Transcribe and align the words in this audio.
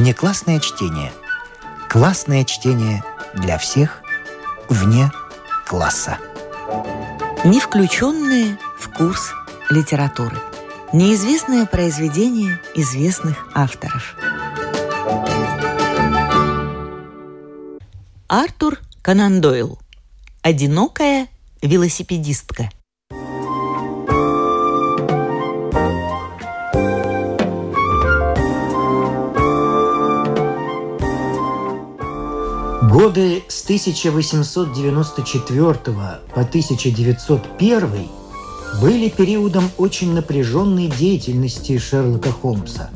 Внеклассное 0.00 0.60
чтение. 0.60 1.12
Классное 1.90 2.46
чтение 2.46 3.04
для 3.34 3.58
всех 3.58 4.00
вне 4.70 5.12
класса. 5.66 6.16
Не 7.44 7.60
включенные 7.60 8.56
в 8.78 8.88
курс 8.94 9.34
литературы. 9.68 10.38
Неизвестное 10.94 11.66
произведение 11.66 12.62
известных 12.74 13.46
авторов. 13.54 14.16
Артур 18.26 18.78
Конан 19.02 19.42
Дойл. 19.42 19.78
Одинокая 20.40 21.28
велосипедистка– 21.60 22.70
Годы 32.90 33.44
с 33.46 33.62
1894 33.62 35.74
по 35.74 36.40
1901 36.40 38.08
были 38.82 39.08
периодом 39.08 39.70
очень 39.78 40.12
напряженной 40.12 40.88
деятельности 40.88 41.78
Шерлока 41.78 42.32
Холмса. 42.32 42.90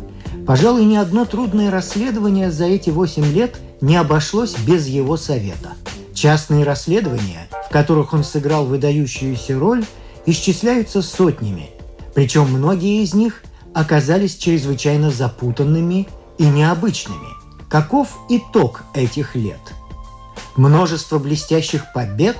Пожалуй, 0.48 0.84
ни 0.84 0.96
одно 0.96 1.26
трудное 1.26 1.70
расследование 1.70 2.50
за 2.50 2.64
эти 2.64 2.90
восемь 2.90 3.32
лет 3.32 3.60
не 3.80 3.94
обошлось 3.94 4.56
без 4.66 4.88
его 4.88 5.16
совета. 5.16 5.74
Частные 6.12 6.64
расследования, 6.64 7.48
в 7.68 7.72
которых 7.72 8.14
он 8.14 8.24
сыграл 8.24 8.66
выдающуюся 8.66 9.56
роль, 9.56 9.84
исчисляются 10.26 11.02
сотнями, 11.02 11.70
причем 12.16 12.50
многие 12.50 13.04
из 13.04 13.14
них 13.14 13.44
оказались 13.74 14.34
чрезвычайно 14.34 15.12
запутанными 15.12 16.08
и 16.38 16.46
необычными. 16.46 17.28
Каков 17.68 18.18
итог 18.28 18.82
этих 18.92 19.36
лет– 19.36 19.60
множество 20.56 21.18
блестящих 21.18 21.92
побед 21.92 22.36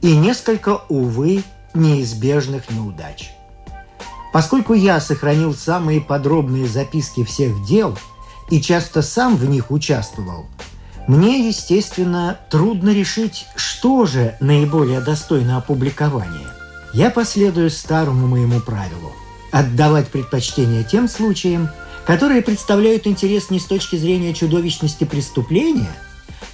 и 0.00 0.16
несколько, 0.16 0.82
увы, 0.88 1.42
неизбежных 1.74 2.70
неудач. 2.70 3.30
Поскольку 4.32 4.74
я 4.74 5.00
сохранил 5.00 5.54
самые 5.54 6.00
подробные 6.00 6.66
записки 6.66 7.24
всех 7.24 7.64
дел 7.64 7.98
и 8.50 8.60
часто 8.60 9.02
сам 9.02 9.36
в 9.36 9.48
них 9.48 9.70
участвовал, 9.70 10.46
мне, 11.06 11.48
естественно, 11.48 12.38
трудно 12.50 12.90
решить, 12.90 13.46
что 13.56 14.04
же 14.04 14.36
наиболее 14.40 15.00
достойно 15.00 15.56
опубликования. 15.56 16.48
Я 16.92 17.10
последую 17.10 17.70
старому 17.70 18.26
моему 18.26 18.60
правилу– 18.60 19.12
отдавать 19.52 20.08
предпочтение 20.08 20.84
тем 20.84 21.08
случаям, 21.08 21.70
которые 22.06 22.42
представляют 22.42 23.06
интерес 23.06 23.50
не 23.50 23.58
с 23.58 23.64
точки 23.64 23.96
зрения 23.96 24.34
чудовищности 24.34 25.04
преступления– 25.04 25.94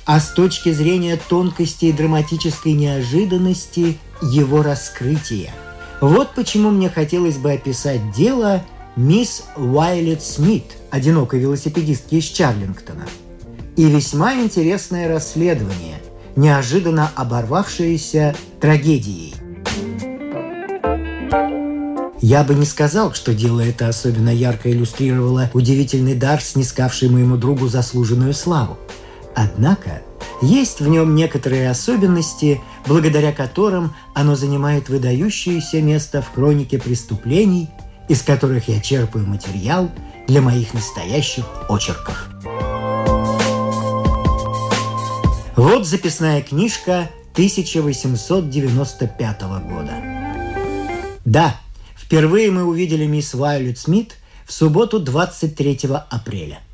а 0.05 0.21
с 0.21 0.31
точки 0.31 0.73
зрения 0.73 1.19
тонкости 1.29 1.87
и 1.87 1.93
драматической 1.93 2.73
неожиданности 2.73 3.99
его 4.23 4.63
раскрытия. 4.63 5.51
Вот 6.01 6.35
почему 6.35 6.71
мне 6.71 6.91
хотелось 6.91 7.37
бы 7.37 7.53
описать 7.53 8.13
дело 8.13 8.63
мисс 8.97 9.45
Уайлет 9.57 10.23
Смит, 10.23 10.65
одинокой 10.91 11.41
велосипедистки 11.41 12.17
из 12.17 12.25
Чарлингтона. 12.25 13.07
И 13.77 13.85
весьма 13.87 14.35
интересное 14.35 15.09
расследование, 15.09 15.99
неожиданно 16.37 17.11
оборвавшееся 17.17 18.35
трагедией. 18.61 19.35
Я 22.21 22.43
бы 22.43 22.55
не 22.55 22.65
сказал, 22.65 23.13
что 23.13 23.35
дело 23.35 23.61
это 23.61 23.89
особенно 23.89 24.31
ярко 24.31 24.71
иллюстрировало 24.71 25.51
удивительный 25.53 26.15
дар, 26.15 26.41
снискавший 26.41 27.11
моему 27.11 27.37
другу 27.37 27.69
заслуженную 27.69 28.33
славу. 28.33 28.79
Однако 29.35 30.03
есть 30.41 30.81
в 30.81 30.89
нем 30.89 31.15
некоторые 31.15 31.69
особенности, 31.71 32.61
благодаря 32.87 33.33
которым 33.33 33.95
оно 34.15 34.35
занимает 34.37 34.89
выдающееся 34.89 35.83
место 35.83 36.23
в 36.23 36.33
хронике 36.33 36.79
преступлений, 36.79 37.69
из 38.09 38.23
которых 38.23 38.69
я 38.69 38.81
черпаю 38.81 39.27
материал 39.27 39.91
для 40.29 40.41
моих 40.41 40.73
настоящих 40.75 41.45
очерков. 41.69 42.29
Вот 45.57 45.87
записная 45.87 46.43
книжка 46.43 47.11
1895 47.33 49.43
года. 49.43 49.93
Да, 51.25 51.57
впервые 51.97 52.51
мы 52.51 52.65
увидели 52.65 53.07
мисс 53.07 53.35
Вайолет 53.35 53.79
Смит 53.79 54.17
в 54.47 54.53
субботу 54.53 54.99
23 55.01 55.89
апреля– 56.11 56.59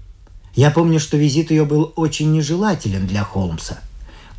я 0.55 0.71
помню, 0.71 0.99
что 1.01 1.17
визит 1.17 1.51
ее 1.51 1.65
был 1.65 1.93
очень 1.97 2.33
нежелателен 2.33 3.07
для 3.07 3.23
Холмса. 3.23 3.79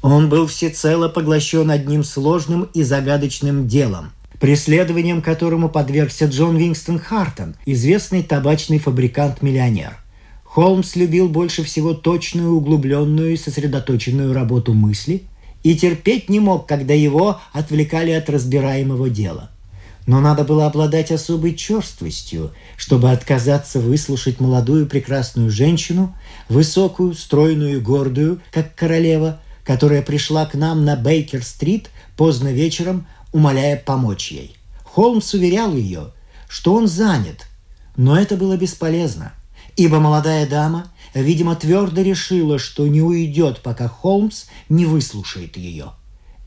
Он 0.01 0.29
был 0.29 0.47
всецело 0.47 1.09
поглощен 1.09 1.69
одним 1.69 2.03
сложным 2.03 2.63
и 2.73 2.83
загадочным 2.83 3.67
делом, 3.67 4.11
преследованием 4.39 5.22
которому 5.22 5.69
подвергся 5.69 6.25
Джон 6.25 6.57
Вингстон 6.57 6.99
Хартон, 6.99 7.55
известный 7.66 8.23
табачный 8.23 8.79
фабрикант-миллионер. 8.79 9.97
Холмс 10.44 10.95
любил 10.95 11.29
больше 11.29 11.63
всего 11.63 11.94
точную, 11.94 12.53
углубленную 12.53 13.33
и 13.33 13.38
сосредоточенную 13.38 14.33
работу 14.33 14.73
мысли 14.73 15.23
и 15.63 15.75
терпеть 15.75 16.28
не 16.28 16.39
мог, 16.39 16.67
когда 16.67 16.93
его 16.93 17.39
отвлекали 17.53 18.11
от 18.11 18.29
разбираемого 18.29 19.09
дела– 19.09 19.51
но 20.07 20.19
надо 20.19 20.44
было 20.44 20.66
обладать 20.66 21.12
особой 21.12 21.56
черствостью, 21.56 22.51
чтобы 22.78 23.12
отказаться 23.12 23.79
выслушать 23.79 24.39
молодую 24.39 24.88
прекрасную 24.88 25.50
женщину, 25.50 26.16
высокую, 26.50 27.13
стройную 27.13 27.78
и 27.78 27.79
гордую, 27.79 28.41
как 28.51 28.75
королева, 28.75 29.40
которая 29.63 30.01
пришла 30.01 30.45
к 30.45 30.56
нам 30.56 30.85
на 30.85 30.95
Бейкер-стрит 30.95 31.90
поздно 32.17 32.51
вечером, 32.51 33.07
умоляя 33.31 33.78
помочь 33.78 34.31
ей. 34.31 34.56
Холмс 34.84 35.34
уверял 35.34 35.75
ее, 35.75 36.11
что 36.50 36.73
он 36.73 36.88
занят, 36.88 37.47
но 37.95 38.19
это 38.19 38.35
было 38.35 38.57
бесполезно, 38.57 39.34
ибо 39.78 40.00
молодая 40.00 40.50
дама, 40.50 40.91
видимо, 41.13 41.56
твердо 41.56 42.01
решила, 42.01 42.57
что 42.57 42.88
не 42.88 43.01
уйдет, 43.01 43.61
пока 43.61 43.88
Холмс 43.88 44.45
не 44.67 44.85
выслушает 44.85 45.57
ее. 45.57 45.91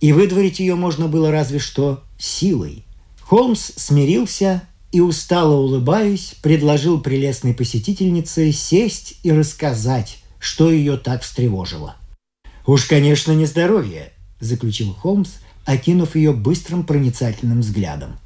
И 0.01 0.13
выдворить 0.13 0.59
ее 0.59 0.75
можно 0.75 1.07
было 1.07 1.31
разве 1.31 1.61
что 1.61 2.03
силой– 2.19 2.85
Холмс 3.27 3.73
смирился 3.77 4.63
и, 4.93 5.01
устало 5.01 5.55
улыбаясь, 5.55 6.35
предложил 6.43 7.01
прелестной 7.01 7.55
посетительнице 7.55 8.53
сесть 8.53 9.19
и 9.23 9.33
рассказать, 9.33 10.19
что 10.39 10.71
ее 10.71 10.99
так 10.99 11.23
встревожило. 11.23 11.97
«Уж, 12.67 12.85
конечно, 12.85 13.33
не 13.33 13.47
здоровье»,– 13.47 14.13
заключил 14.41 14.93
Холмс, 14.95 15.31
окинув 15.65 16.17
ее 16.17 16.33
быстрым 16.33 16.85
проницательным 16.85 17.61
взглядом. 17.61 18.19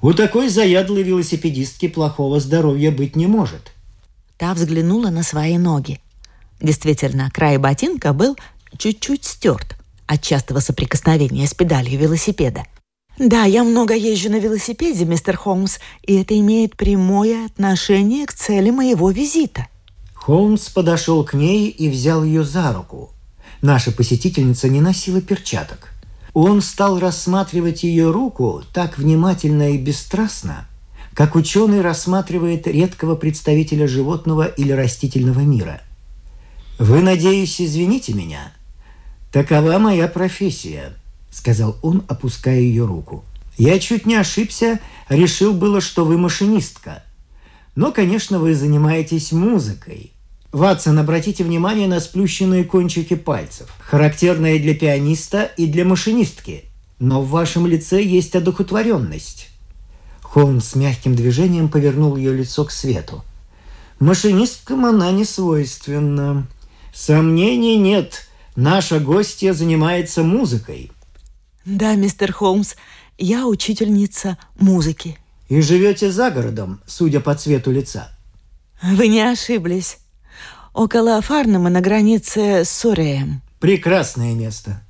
«У 0.00 0.14
такой 0.14 0.48
заядлой 0.48 1.02
велосипедистки 1.02 1.88
плохого 1.88 2.40
здоровья 2.40 2.90
быть 2.90 3.16
не 3.16 3.26
может». 3.26 3.72
Та 4.38 4.54
взглянула 4.54 5.10
на 5.10 5.22
свои 5.22 5.58
ноги. 5.58 6.00
Действительно, 6.60 7.30
край 7.30 7.58
ботинка 7.58 8.12
был 8.12 8.36
чуть-чуть 8.76 9.24
стерт 9.24 9.76
от 10.06 10.22
частого 10.22 10.60
соприкосновения 10.60 11.46
с 11.46 11.54
педалью 11.54 11.98
велосипеда. 11.98 12.64
Да, 13.18 13.44
я 13.44 13.62
много 13.62 13.94
езжу 13.94 14.30
на 14.30 14.38
велосипеде, 14.38 15.04
мистер 15.04 15.36
Холмс, 15.36 15.78
и 16.02 16.14
это 16.14 16.38
имеет 16.38 16.76
прямое 16.76 17.46
отношение 17.46 18.26
к 18.26 18.32
цели 18.32 18.70
моего 18.70 19.10
визита. 19.10 19.66
Холмс 20.14 20.68
подошел 20.70 21.24
к 21.24 21.34
ней 21.34 21.68
и 21.68 21.90
взял 21.90 22.24
ее 22.24 22.42
за 22.42 22.72
руку. 22.72 23.10
Наша 23.60 23.92
посетительница 23.92 24.68
не 24.68 24.80
носила 24.80 25.20
перчаток. 25.20 25.90
Он 26.32 26.62
стал 26.62 26.98
рассматривать 26.98 27.82
ее 27.82 28.10
руку 28.10 28.62
так 28.72 28.96
внимательно 28.96 29.72
и 29.72 29.78
бесстрастно, 29.78 30.66
как 31.12 31.34
ученый 31.34 31.82
рассматривает 31.82 32.66
редкого 32.66 33.14
представителя 33.14 33.86
животного 33.86 34.46
или 34.46 34.72
растительного 34.72 35.40
мира. 35.40 35.82
«Вы, 36.78 37.02
надеюсь, 37.02 37.60
извините 37.60 38.14
меня? 38.14 38.52
Такова 39.30 39.78
моя 39.78 40.08
профессия», 40.08 40.94
сказал 41.32 41.76
он, 41.82 42.04
опуская 42.06 42.60
ее 42.60 42.84
руку. 42.84 43.24
«Я 43.58 43.78
чуть 43.78 44.06
не 44.06 44.14
ошибся, 44.14 44.78
решил 45.08 45.52
было, 45.52 45.80
что 45.80 46.04
вы 46.04 46.18
машинистка. 46.18 47.02
Но, 47.74 47.90
конечно, 47.90 48.38
вы 48.38 48.54
занимаетесь 48.54 49.32
музыкой. 49.32 50.12
Ватсон, 50.52 50.98
обратите 50.98 51.42
внимание 51.42 51.88
на 51.88 52.00
сплющенные 52.00 52.64
кончики 52.64 53.14
пальцев, 53.14 53.72
характерные 53.80 54.58
для 54.58 54.74
пианиста 54.74 55.44
и 55.56 55.66
для 55.66 55.84
машинистки. 55.84 56.64
Но 56.98 57.22
в 57.22 57.30
вашем 57.30 57.66
лице 57.66 58.02
есть 58.02 58.36
одухотворенность». 58.36 59.48
Холмс 60.20 60.68
с 60.68 60.74
мягким 60.76 61.14
движением 61.14 61.68
повернул 61.68 62.16
ее 62.16 62.34
лицо 62.34 62.64
к 62.64 62.70
свету. 62.70 63.24
«Машинисткам 63.98 64.84
она 64.86 65.10
не 65.10 65.24
свойственна. 65.24 66.46
Сомнений 66.94 67.76
нет. 67.76 68.26
Наша 68.56 68.98
гостья 68.98 69.52
занимается 69.54 70.22
музыкой. 70.22 70.90
Да, 71.64 71.94
мистер 71.94 72.32
Холмс, 72.32 72.74
я 73.18 73.46
учительница 73.46 74.38
музыки. 74.58 75.18
И 75.48 75.60
живете 75.60 76.10
за 76.10 76.30
городом, 76.30 76.80
судя 76.86 77.20
по 77.20 77.34
цвету 77.34 77.70
лица. 77.70 78.08
Вы 78.82 79.08
не 79.08 79.20
ошиблись. 79.20 79.98
около 80.72 81.20
Фарнема 81.20 81.70
на 81.70 81.80
границе 81.80 82.64
с 82.64 82.70
Суреем. 82.70 83.42
Прекрасное 83.60 84.34
место. 84.34 84.82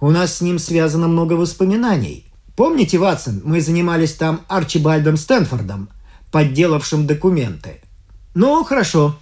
У 0.00 0.10
нас 0.10 0.36
с 0.36 0.40
ним 0.40 0.58
связано 0.58 1.08
много 1.08 1.34
воспоминаний. 1.34 2.26
Помните, 2.56 2.98
Ватсон, 2.98 3.40
мы 3.44 3.60
занимались 3.60 4.14
там 4.14 4.42
Арчибальдом 4.48 5.16
Стэнфордом, 5.16 5.88
подделавшим 6.30 7.06
документы. 7.06 7.80
Ну, 8.34 8.62
хорошо. 8.64 9.16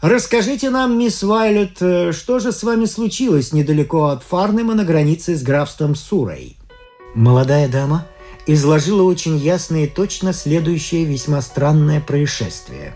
Расскажите 0.00 0.70
нам, 0.70 0.96
мисс 0.96 1.24
Вайлет, 1.24 1.82
э, 1.82 2.12
что 2.12 2.38
же 2.38 2.52
с 2.52 2.62
вами 2.62 2.84
случилось 2.84 3.52
недалеко 3.52 4.06
от 4.06 4.22
Фарнема 4.22 4.74
на 4.74 4.84
границе 4.84 5.34
с 5.34 5.42
графством 5.42 5.96
Сурой? 5.96 6.56
Молодая 7.16 7.66
дама 7.66 8.06
изложила 8.46 9.02
очень 9.02 9.36
ясно 9.36 9.82
и 9.82 9.88
точно 9.88 10.32
следующее 10.32 11.04
весьма 11.04 11.42
странное 11.42 12.00
происшествие. 12.00 12.94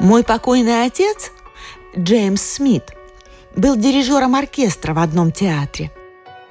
Мой 0.00 0.24
покойный 0.24 0.84
отец, 0.84 1.30
Джеймс 1.96 2.42
Смит, 2.42 2.92
был 3.54 3.76
дирижером 3.76 4.34
оркестра 4.34 4.94
в 4.94 4.98
одном 4.98 5.30
театре. 5.30 5.92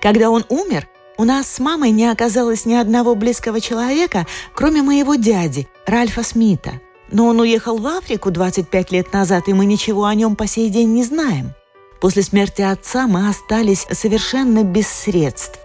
Когда 0.02 0.30
он 0.30 0.46
умер, 0.48 0.88
у 1.18 1.26
нас 1.26 1.48
с 1.48 1.60
мамой 1.60 1.92
не 1.92 2.06
оказалось 2.06 2.66
ни 2.66 2.76
одного 2.76 3.14
близкого 3.14 3.60
человека, 3.60 4.26
кроме 4.56 4.82
моего 4.82 5.16
дяди, 5.16 5.68
Ральфа 5.86 6.24
Смита. 6.24 6.80
Но 7.14 7.28
он 7.28 7.40
уехал 7.40 7.78
в 7.78 7.88
Африку 7.88 8.32
25 8.32 8.92
лет 8.92 9.14
назад, 9.14 9.48
и 9.48 9.54
мы 9.54 9.66
ничего 9.66 10.06
о 10.06 10.16
нем 10.16 10.36
по 10.36 10.48
сей 10.48 10.70
день 10.70 10.90
не 10.94 11.04
знаем. 11.04 11.54
После 12.02 12.24
смерти 12.24 12.62
отца 12.62 13.08
мы 13.08 13.30
остались 13.30 13.88
совершенно 13.92 14.64
без 14.64 14.88
средств. 14.88 15.60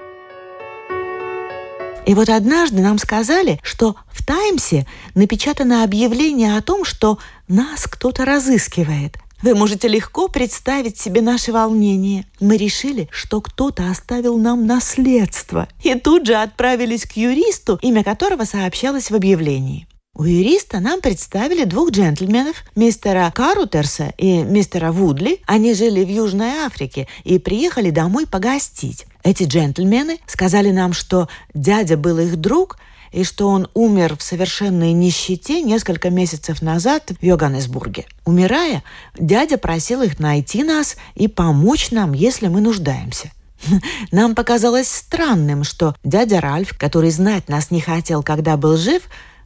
И 2.07 2.15
вот 2.15 2.29
однажды 2.29 2.81
нам 2.81 2.99
сказали, 2.99 3.59
что 3.63 3.97
в 4.13 4.25
«Таймсе» 4.25 4.87
напечатано 5.15 5.83
объявление 5.83 6.57
о 6.57 6.63
том, 6.63 6.85
что 6.85 7.19
нас 7.49 7.87
кто-то 7.87 8.25
разыскивает– 8.25 9.17
вы 9.41 9.55
можете 9.55 9.87
легко 9.87 10.27
представить 10.27 10.99
себе 10.99 11.21
наше 11.21 11.53
волнение. 11.53 12.27
Мы 12.41 12.57
решили, 12.57 13.09
что 13.13 13.41
кто-то 13.41 13.89
оставил 13.89 14.37
нам 14.37 14.67
наследство, 14.67 15.69
и 15.85 15.95
тут 15.95 16.27
же 16.27 16.35
отправились 16.35 17.05
к 17.05 17.13
юристу, 17.13 17.79
имя 17.81 18.03
которого 18.03 18.45
сообщалось 18.45 19.11
в 19.11 19.15
объявлении. 19.15 19.87
У 20.19 20.25
юриста 20.25 20.81
нам 20.81 21.01
представили 21.01 21.63
двух 21.63 21.93
джентльменов, 21.93 22.65
мистера 22.75 23.33
Карутерса 23.33 24.13
и 24.19 24.39
мистера 24.43 24.91
Вудли. 24.91 25.41
Они 25.47 25.75
жили 25.75 26.05
в 26.05 26.09
Южной 26.09 26.55
Африке 26.67 27.07
и 27.23 27.39
приехали 27.39 27.91
домой 27.91 28.27
погостить. 28.27 29.07
Эти 29.23 29.45
джентльмены 29.45 30.19
сказали 30.27 30.73
нам, 30.73 30.93
что 30.93 31.29
дядя 31.55 31.97
был 31.97 32.19
их 32.19 32.35
друг, 32.35 32.79
и 33.13 33.23
что 33.23 33.47
он 33.47 33.69
умер 33.75 34.17
в 34.17 34.23
совершенной 34.25 34.91
нищете 34.91 35.63
несколько 35.63 36.11
месяцев 36.11 36.63
назад 36.63 37.13
в 37.21 37.25
Йоганнесбурге. 37.25 38.05
Умирая, 38.25 38.83
дядя 39.17 39.57
просил 39.57 40.03
их 40.03 40.19
найти 40.19 40.65
нас 40.65 40.97
и 41.15 41.29
помочь 41.29 41.93
нам, 41.93 42.13
если 42.13 42.49
мы 42.49 42.61
нуждаемся. 42.61 43.31
Нам 44.13 44.35
показалось 44.35 44.89
странным, 44.89 45.65
что 45.65 45.95
дядя 46.05 46.41
Ральф, 46.41 46.77
который 46.77 47.11
знать 47.11 47.49
нас 47.49 47.71
не 47.71 47.81
хотел, 47.81 48.23
когда 48.23 48.57
был 48.57 48.77
жив, 48.77 49.03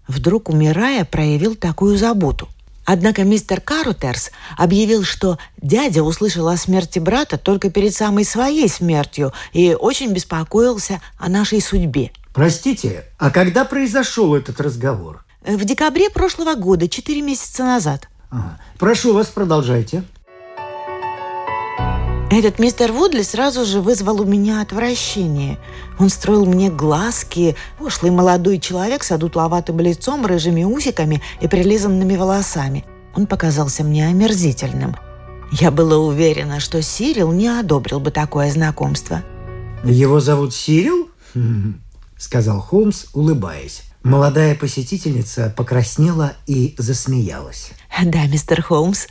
вдруг, 0.08 0.48
умирая, 0.48 1.04
проявил 1.04 1.54
такую 1.54 1.96
заботу. 1.96 2.48
Однако 2.84 3.22
мистер 3.22 3.60
Карутерс 3.60 4.30
объявил, 4.58 5.04
что 5.04 5.38
дядя 5.60 6.02
услышал 6.02 6.48
о 6.48 6.56
смерти 6.56 6.98
брата 6.98 7.38
только 7.38 7.70
перед 7.70 7.94
самой 7.94 8.24
своей 8.24 8.68
смертью 8.68 9.32
и 9.52 9.74
очень 9.78 10.12
беспокоился 10.12 11.00
о 11.18 11.28
нашей 11.28 11.60
судьбе– 11.60 12.10
Простите, 12.32 13.04
а 13.18 13.30
когда 13.30 13.64
произошел 13.64 14.34
этот 14.34 14.60
разговор? 14.60 15.24
В 15.44 15.64
декабре 15.64 16.08
прошлого 16.08 16.54
года, 16.54 16.88
четыре 16.88 17.20
месяца 17.20 17.62
назад. 17.64 18.08
Ага. 18.30 18.58
Прошу 18.78 19.12
вас, 19.12 19.26
продолжайте. 19.26 20.04
Этот 22.32 22.58
мистер 22.58 22.92
Вудли 22.92 23.20
сразу 23.20 23.66
же 23.66 23.82
вызвал 23.82 24.22
у 24.22 24.24
меня 24.24 24.62
отвращение. 24.62 25.58
Он 25.98 26.08
строил 26.08 26.46
мне 26.46 26.70
глазки, 26.70 27.56
ушлый 27.78 28.10
молодой 28.10 28.58
человек 28.58 29.04
с 29.04 29.12
одутловатым 29.12 29.78
лицом, 29.80 30.24
рыжими 30.24 30.64
усиками 30.64 31.20
и 31.42 31.46
прилизанными 31.46 32.16
волосами. 32.16 32.86
Он 33.14 33.26
показался 33.26 33.84
мне 33.84 34.06
омерзительным. 34.06 34.96
Я 35.50 35.70
была 35.70 35.98
уверена, 35.98 36.58
что 36.58 36.80
Сирил 36.80 37.32
не 37.32 37.48
одобрил 37.48 38.00
бы 38.00 38.10
такое 38.10 38.50
знакомство. 38.50 39.22
Его 39.84 40.18
зовут 40.18 40.54
Сирил? 40.54 41.10
сказал 42.16 42.60
Холмс, 42.60 43.08
улыбаясь. 43.12 43.82
Молодая 44.04 44.54
посетительница 44.54 45.52
покраснела 45.54 46.32
и 46.46 46.74
засмеялась. 46.78 47.72
«Да, 48.02 48.26
мистер 48.26 48.62
Холмс. 48.62 49.06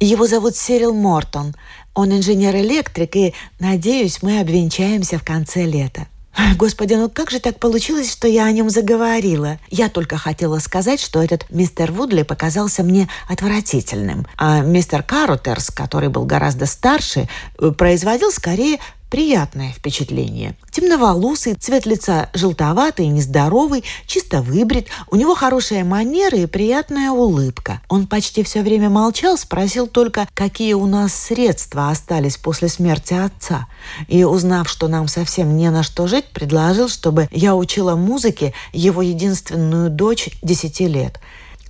Его 0.00 0.28
зовут 0.28 0.56
Сирил 0.56 0.94
Мортон. 0.94 1.54
Он 1.98 2.12
инженер-электрик, 2.12 3.16
и, 3.16 3.34
надеюсь, 3.58 4.22
мы 4.22 4.38
обвенчаемся 4.38 5.18
в 5.18 5.24
конце 5.24 5.64
лета». 5.64 6.06
Господи, 6.56 6.94
ну 6.94 7.10
как 7.10 7.32
же 7.32 7.40
так 7.40 7.58
получилось, 7.58 8.12
что 8.12 8.28
я 8.28 8.44
о 8.44 8.52
нем 8.52 8.70
заговорила? 8.70 9.58
Я 9.68 9.88
только 9.88 10.16
хотела 10.16 10.60
сказать, 10.60 11.00
что 11.00 11.20
этот 11.20 11.50
мистер 11.50 11.90
Вудли 11.90 12.22
показался 12.22 12.84
мне 12.84 13.08
отвратительным, 13.28 14.28
а 14.36 14.60
мистер 14.60 15.02
Карутерс, 15.02 15.70
который 15.70 16.08
был 16.08 16.24
гораздо 16.24 16.66
старше, 16.66 17.28
производил 17.76 18.30
скорее 18.30 18.78
приятное 19.10 19.72
впечатление. 19.72 20.54
Темноволосый, 20.70 21.54
цвет 21.54 21.86
лица 21.86 22.30
желтоватый, 22.34 23.06
нездоровый, 23.08 23.84
чисто 24.06 24.42
выбрит, 24.42 24.88
у 25.10 25.16
него 25.16 25.34
хорошая 25.34 25.84
манера 25.84 26.38
и 26.38 26.46
приятная 26.46 27.10
улыбка. 27.10 27.80
Он 27.88 28.06
почти 28.06 28.42
все 28.42 28.62
время 28.62 28.90
молчал, 28.90 29.36
спросил 29.38 29.86
только, 29.86 30.28
какие 30.34 30.74
у 30.74 30.86
нас 30.86 31.14
средства 31.14 31.90
остались 31.90 32.36
после 32.36 32.68
смерти 32.68 33.14
отца. 33.14 33.66
И, 34.08 34.24
узнав, 34.24 34.68
что 34.68 34.88
нам 34.88 35.08
совсем 35.08 35.56
не 35.56 35.70
на 35.70 35.82
что 35.82 36.06
жить, 36.06 36.26
предложил, 36.26 36.88
чтобы 36.88 37.28
я 37.30 37.54
учила 37.54 37.96
музыке 37.96 38.52
его 38.72 39.02
единственную 39.02 39.90
дочь 39.90 40.30
десяти 40.42 40.86
лет. 40.86 41.20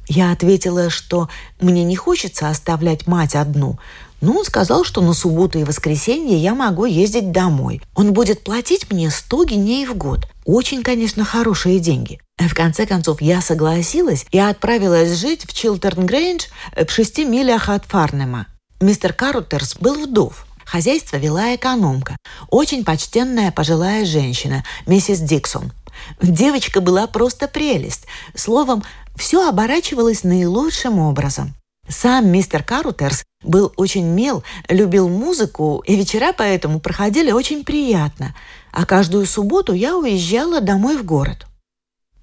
Я 0.09 0.33
ответила, 0.33 0.89
что 0.89 1.29
мне 1.61 1.85
не 1.85 1.95
хочется 1.95 2.49
оставлять 2.49 3.07
мать 3.07 3.35
одну, 3.35 3.79
ну, 4.21 4.39
он 4.39 4.45
сказал, 4.45 4.85
что 4.85 5.01
на 5.01 5.13
субботу 5.13 5.59
и 5.59 5.65
воскресенье 5.65 6.37
я 6.37 6.55
могу 6.55 6.85
ездить 6.85 7.31
домой. 7.31 7.81
Он 7.95 8.13
будет 8.13 8.43
платить 8.43 8.91
мне 8.91 9.11
100 9.11 9.45
гиней 9.45 9.87
в 9.87 9.97
год. 9.97 10.27
Очень, 10.45 10.83
конечно, 10.83 11.25
хорошие 11.25 11.79
деньги. 11.79 12.21
В 12.39 12.55
конце 12.55 12.87
концов, 12.87 13.21
я 13.21 13.41
согласилась 13.41 14.27
и 14.31 14.39
отправилась 14.39 15.17
жить 15.19 15.45
в 15.45 15.53
Чилтерн-Грейндж 15.53 16.47
в 16.77 16.91
шести 16.91 17.25
милях 17.25 17.69
от 17.69 17.85
Фарнема. 17.85 18.47
Мистер 18.81 19.13
Карутерс 19.13 19.77
был 19.77 20.07
вдов. 20.07 20.47
Хозяйство 20.65 21.17
вела 21.17 21.55
экономка. 21.55 22.17
Очень 22.51 22.85
почтенная 22.85 23.51
пожилая 23.53 24.05
женщина, 24.05 24.65
миссис 24.87 25.21
Диксон. 25.21 25.73
Девочка 26.21 26.81
была 26.81 27.07
просто 27.07 27.49
прелесть. 27.49 28.07
Словом, 28.35 28.85
все 29.17 29.49
оборачивалось 29.49 30.25
наилучшим 30.25 30.99
образом. 30.99 31.55
Сам 31.89 32.29
мистер 32.29 32.63
Карутерс 32.63 33.25
был 33.43 33.73
очень 33.77 34.05
мил, 34.05 34.43
любил 34.69 35.09
музыку, 35.09 35.83
и 35.87 35.97
вечера 35.97 36.33
поэтому 36.37 36.81
проходили 36.81 37.31
очень 37.31 37.65
приятно. 37.65 38.35
А 38.73 38.85
каждую 38.85 39.27
субботу 39.27 39.73
я 39.73 39.97
уезжала 39.97 40.61
домой 40.61 40.97
в 40.97 41.05
город. 41.05 41.47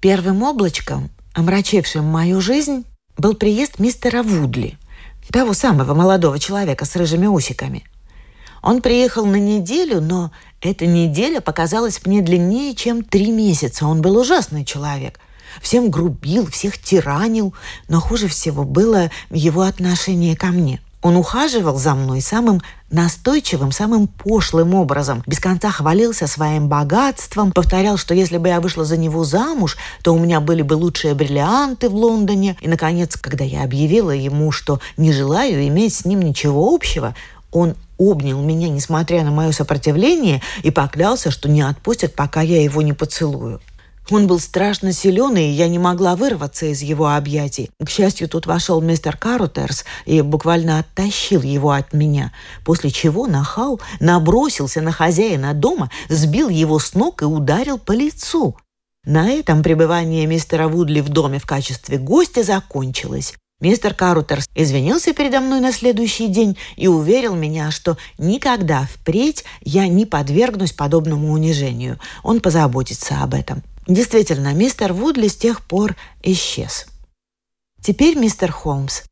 Первым 0.00 0.42
облачком, 0.42 1.10
омрачившим 1.34 2.04
мою 2.04 2.40
жизнь, 2.40 2.84
был 3.16 3.34
приезд 3.34 3.78
мистера 3.78 4.22
Вудли, 4.22 4.78
того 5.32 5.54
самого 5.54 5.94
молодого 5.94 6.38
человека 6.38 6.84
с 6.84 6.94
рыжими 6.96 7.26
усиками. 7.26 7.84
Он 8.62 8.82
приехал 8.82 9.24
на 9.24 9.36
неделю, 9.36 10.00
но 10.00 10.32
эта 10.60 10.86
неделя 10.86 11.40
показалась 11.40 12.04
мне 12.04 12.20
длиннее, 12.20 12.74
чем 12.74 13.02
три 13.02 13.30
месяца. 13.30 13.86
Он 13.86 14.02
был 14.02 14.18
ужасный 14.18 14.64
человек 14.64 15.18
всем 15.60 15.90
грубил, 15.90 16.46
всех 16.46 16.78
тиранил, 16.78 17.54
но 17.88 18.00
хуже 18.00 18.28
всего 18.28 18.64
было 18.64 19.10
его 19.30 19.62
отношение 19.62 20.36
ко 20.36 20.48
мне. 20.48 20.80
Он 21.06 21.16
ухаживал 21.16 21.78
за 21.78 21.94
мной 21.94 22.20
самым 22.20 22.60
настойчивым, 22.90 23.70
самым 23.70 24.08
пошлым 24.08 24.74
образом. 24.74 25.22
Без 25.24 25.38
конца 25.38 25.70
хвалился 25.70 26.26
своим 26.26 26.66
богатством, 26.66 27.52
повторял, 27.52 27.96
что 27.96 28.12
если 28.12 28.38
бы 28.38 28.48
я 28.48 28.60
вышла 28.60 28.84
за 28.84 28.96
него 28.96 29.22
замуж, 29.22 29.76
то 30.02 30.12
у 30.12 30.18
меня 30.18 30.40
были 30.40 30.62
бы 30.62 30.74
лучшие 30.74 31.14
бриллианты 31.14 31.90
в 31.90 31.94
Лондоне. 31.94 32.56
И, 32.60 32.66
наконец, 32.66 33.16
когда 33.16 33.44
я 33.44 33.62
объявила 33.62 34.10
ему, 34.10 34.50
что 34.50 34.80
не 34.96 35.12
желаю 35.12 35.64
иметь 35.68 35.94
с 35.94 36.04
ним 36.04 36.22
ничего 36.22 36.74
общего, 36.74 37.14
он 37.52 37.76
обнял 37.98 38.42
меня, 38.42 38.68
несмотря 38.68 39.22
на 39.22 39.30
мое 39.30 39.52
сопротивление, 39.52 40.42
и 40.64 40.72
поклялся, 40.72 41.30
что 41.30 41.48
не 41.48 41.62
отпустит, 41.62 42.16
пока 42.16 42.40
я 42.40 42.60
его 42.60 42.82
не 42.82 42.94
поцелую. 42.94 43.60
Он 44.10 44.28
был 44.28 44.38
страшно 44.38 44.92
силен, 44.92 45.36
и 45.36 45.42
я 45.42 45.68
не 45.68 45.78
могла 45.78 46.14
вырваться 46.14 46.66
из 46.66 46.80
его 46.80 47.08
объятий. 47.08 47.70
К 47.84 47.90
счастью, 47.90 48.28
тут 48.28 48.46
вошел 48.46 48.80
мистер 48.80 49.16
Карутерс 49.16 49.84
и 50.04 50.20
буквально 50.20 50.78
оттащил 50.78 51.42
его 51.42 51.72
от 51.72 51.92
меня, 51.92 52.32
после 52.64 52.90
чего 52.90 53.26
нахал 53.26 53.80
набросился 53.98 54.80
на 54.80 54.92
хозяина 54.92 55.54
дома, 55.54 55.90
сбил 56.08 56.48
его 56.48 56.78
с 56.78 56.94
ног 56.94 57.22
и 57.22 57.24
ударил 57.24 57.78
по 57.78 57.92
лицу. 57.92 58.56
На 59.04 59.30
этом 59.30 59.62
пребывание 59.62 60.26
мистера 60.26 60.68
Вудли 60.68 61.00
в 61.00 61.08
доме 61.08 61.38
в 61.38 61.46
качестве 61.46 61.98
гостя 61.98 62.42
закончилось. 62.42 63.34
Мистер 63.60 63.94
Карутерс 63.94 64.46
извинился 64.54 65.14
передо 65.14 65.40
мной 65.40 65.60
на 65.60 65.72
следующий 65.72 66.28
день 66.28 66.58
и 66.76 66.88
уверил 66.88 67.34
меня, 67.34 67.70
что 67.70 67.96
никогда 68.18 68.86
впредь 68.92 69.44
я 69.62 69.88
не 69.88 70.04
подвергнусь 70.04 70.72
подобному 70.72 71.32
унижению. 71.32 71.98
Он 72.22 72.40
позаботится 72.40 73.22
об 73.22 73.32
этом. 73.32 73.62
Действительно, 73.86 74.52
мистер 74.52 74.92
Вудли 74.92 75.28
с 75.28 75.36
тех 75.36 75.62
пор 75.62 75.94
исчез. 76.22 76.86
Теперь, 77.80 78.18
мистер 78.18 78.50
Холмс, 78.50 79.02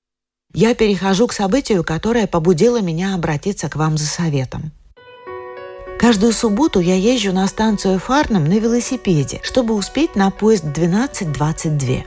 я 0.53 0.75
перехожу 0.75 1.27
к 1.27 1.33
событию, 1.33 1.85
которое 1.85 2.27
побудило 2.27 2.81
меня 2.81 3.15
обратиться 3.15 3.69
к 3.69 3.77
вам 3.77 3.97
за 3.99 4.07
советом. 4.07 4.73
Каждую 5.99 6.33
субботу 6.33 6.81
я 6.81 6.97
езжу 6.97 7.33
на 7.33 7.47
станцию 7.47 7.99
Фарнам 7.99 8.45
на 8.45 8.59
велосипеде, 8.59 9.41
чтобы 9.43 9.75
успеть 9.75 10.17
на 10.17 10.31
поезд 10.31 10.65
12.22. 10.65 12.05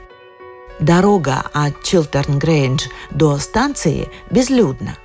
Дорога 0.79 1.43
от 1.53 1.81
Чилтерн-Грейндж 1.83 2.89
до 3.11 3.37
станции 3.39 4.09
безлюдна. 4.29 4.97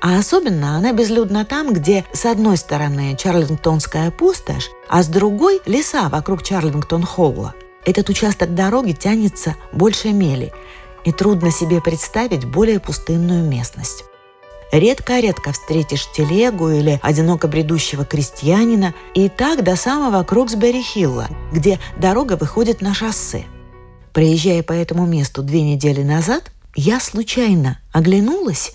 А 0.00 0.18
особенно 0.18 0.76
она 0.76 0.92
безлюдна 0.92 1.44
там, 1.44 1.72
где 1.72 2.04
с 2.12 2.24
одной 2.24 2.56
стороны 2.56 3.16
Чарлингтонская 3.16 4.10
пустошь, 4.10 4.70
а 4.88 5.02
с 5.02 5.08
другой– 5.08 5.60
леса 5.66 6.08
вокруг 6.08 6.42
Чарлингтон-Холла. 6.42 7.54
Этот 7.84 8.08
участок 8.08 8.54
дороги 8.54 8.92
тянется 8.92 9.56
больше 9.72 10.12
мили, 10.12 10.52
и 11.04 11.12
трудно 11.12 11.50
себе 11.50 11.80
представить 11.80 12.44
более 12.44 12.80
пустынную 12.80 13.44
местность. 13.44 14.04
Редко-редко 14.72 15.52
встретишь 15.52 16.10
телегу 16.12 16.70
или 16.70 17.00
одиноко 17.02 17.48
бредущего 17.48 18.04
крестьянина, 18.04 18.94
и 19.14 19.28
так 19.28 19.64
до 19.64 19.76
самого 19.76 20.22
Кроксбери-Хилла, 20.22 21.28
где 21.52 21.78
дорога 21.98 22.36
выходит 22.36 22.80
на 22.80 22.94
шоссе– 22.94 23.44
Проезжая 24.12 24.62
по 24.62 24.72
этому 24.72 25.06
месту 25.06 25.42
две 25.42 25.62
недели 25.62 26.02
назад, 26.02 26.50
я 26.74 27.00
случайно 27.00 27.78
оглянулась 27.92 28.72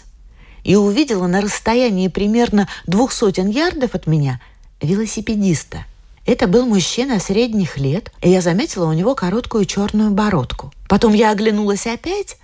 и 0.65 0.75
увидела 0.75 1.27
на 1.27 1.39
расстоянии 1.39 2.09
примерно 2.09 2.67
двух 2.87 3.13
сотен 3.13 3.47
ярдов 3.47 3.93
от 3.95 4.07
меня 4.07 4.41
велосипедиста. 4.81 5.85
Это 6.25 6.47
был 6.47 6.65
мужчина 6.65 7.19
средних 7.19 7.77
лет, 7.77 8.11
и 8.21 8.29
я 8.29 8.41
заметила 8.41 8.89
у 8.89 8.93
него 8.93 9.13
короткую 9.13 9.65
черную 9.65 10.09
бородку. 10.09 10.73
Потом 10.89 11.13
я 11.13 11.31
оглянулась 11.31 11.85
опять, 11.85 12.37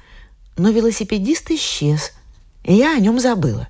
но 0.56 0.70
велосипедист 0.70 1.50
исчез, 1.52 2.12
и 2.64 2.76
я 2.76 2.96
о 2.96 3.00
нем 3.00 3.20
забыла. 3.20 3.68